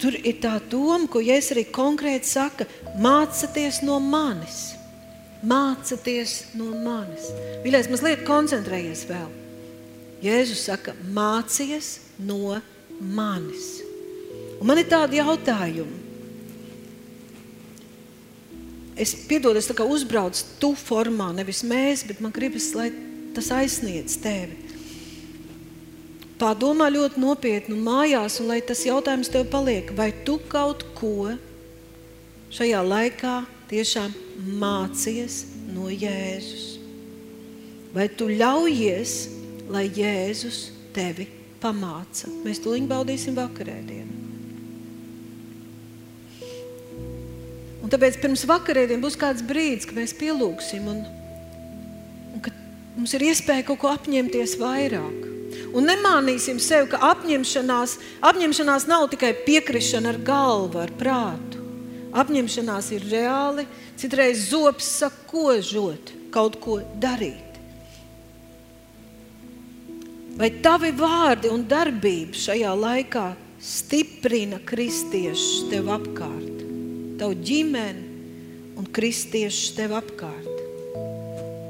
[0.00, 2.68] tur ir tā doma, ko Jēzus arī konkrēti saka:
[2.98, 4.72] mācieties no manis.
[5.42, 7.26] Mācieties no manis.
[7.64, 9.30] Mīļais, mazliet koncentrējies vēl.
[10.22, 12.60] Jēzus saka, mācies no
[13.00, 13.80] manis.
[14.60, 16.01] Un man ir tādi jautājumi.
[18.96, 22.90] Es piedodu, es uzbraucu tu formā, nevis mēs, bet man gribas, lai
[23.32, 24.58] tas aizsniedz tevi.
[26.42, 31.32] Padomā ļoti nopietni mājās, un lai tas jautājums tev paliek, vai tu kaut ko
[32.52, 33.36] šajā laikā
[33.70, 34.12] tiešām
[34.58, 36.66] mācies no Jēzus?
[37.94, 39.14] Vai tu ļaujies,
[39.72, 40.66] lai Jēzus
[40.96, 41.28] tevi
[41.62, 42.28] pamāca.
[42.42, 44.31] Mēs tuliņ baudīsim vakarēdienu.
[47.82, 51.02] Un tāpēc pirms vakarēdienas būs kāds brīdis, kad mēs pielūgsim un,
[52.32, 52.54] un kad
[52.94, 55.28] mums ir iespēja kaut ko apņemties vairāk.
[55.72, 57.96] Un nemānīsim sev, ka apņemšanās,
[58.28, 61.60] apņemšanās nav tikai piekrišana ar galvu, ar prātu.
[62.12, 63.64] Apņemšanās ir reāli,
[64.00, 67.48] citreiz zops sakožot, kaut ko darīt.
[70.36, 73.26] Vai tavi vārdi un darbība šajā laikā
[73.62, 76.51] stiprina kristiešus tev apkārt,
[77.22, 78.08] tavu ģimeni
[78.80, 80.48] un kristiešus tev apkārt?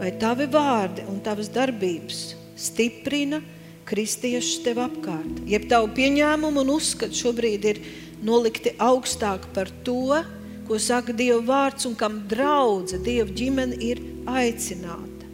[0.01, 2.23] Vai tavi vārdi un tavas darbības
[2.57, 3.43] stiprina
[3.87, 7.83] kristiešus tev apkārt, jeb tavu pieņēmumu un uzskatu šobrīd ir
[8.25, 10.23] nolikti augstāk par to,
[10.67, 15.29] ko saka Dieva vārds un kam draudze Dieva ģimene ir aicināta.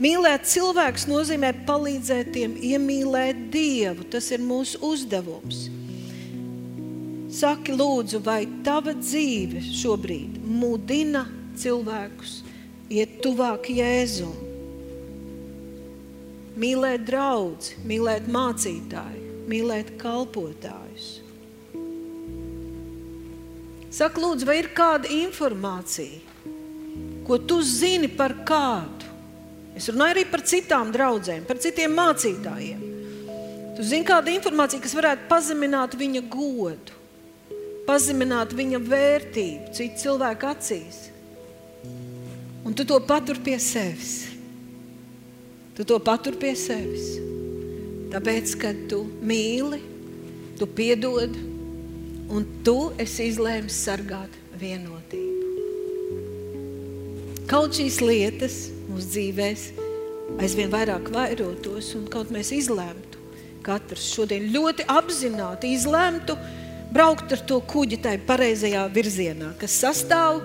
[0.00, 4.08] Mīlēt cilvēkus nozīmē palīdzēt tiem iemīlēt Dievu.
[4.10, 5.68] Tas ir mūsu uzdevums.
[7.34, 11.24] Saki, lūdzu, vai tava dzīve šobrīd mudina
[11.58, 12.36] cilvēkus
[12.94, 14.36] iet tuvāk Jēzum?
[16.62, 21.10] Mīlēt draugu, mīlēt mācītāju, mīlēt kalpotājus.
[23.90, 26.22] Saka, lūdzu, vai ir kāda informācija,
[27.26, 29.10] ko tu zini par kādu?
[29.74, 32.90] Es runāju arī par citām draudzēm, par citiem mācītājiem.
[33.74, 37.00] Tu zini kādu informāciju, kas varētu pazemināt viņa godu,
[37.88, 41.00] pazemināt viņa vērtību citu cilvēku acīs.
[42.64, 44.14] Un tu to patur pie sevis.
[45.76, 47.18] Tu to patur pie sevis.
[48.14, 49.80] Tāpēc, ka tu mīli,
[50.58, 51.34] tu piedod,
[52.30, 55.32] un tu esi izlēmis sargāt vienotību.
[57.50, 58.54] Kaut šīs lietas
[58.88, 59.64] mūsu dzīvēs
[60.40, 63.20] aizvien vairāk vairotos, un kaut mēs izlēmtu,
[63.66, 66.38] katrs šodien ļoti apzināti izlēmtu
[66.94, 70.40] braukt ar to kuģi tai pareizajā virzienā, kas sastāv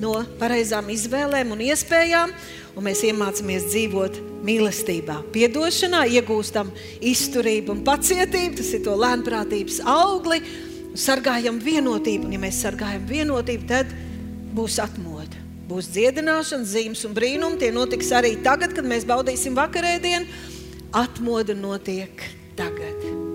[0.00, 2.32] no pareizām izvēlēm un iespējām,
[2.76, 6.70] un mēs iemācāmies dzīvot mīlestībā, piedošanā, iegūstam
[7.00, 10.42] izturību un pacietību, tas ir to lēnprātības augli,
[10.96, 12.28] sargājam vienotību.
[12.28, 13.92] Un, ja mēs sargājam vienotību, tad
[14.56, 15.44] būs atmoda.
[15.66, 17.58] Būs dziedināšana, zīmes un brīnumi.
[17.60, 20.28] Tie notiks arī tagad, kad mēs baudīsim vakarēdienu.
[20.96, 23.25] Atmoda notiek tagad.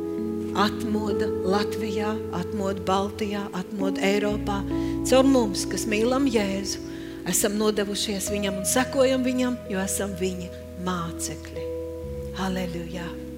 [0.59, 4.59] Atmoda Latvijā, atmoda Baltijā, atmoda Eiropā.
[5.07, 6.83] Caur mums, kas mīlam Jēzu,
[7.31, 10.51] esam nodevušies viņam un sekojam viņam, jo esam viņa
[10.87, 11.67] mācekļi.
[12.39, 13.30] Halleluja!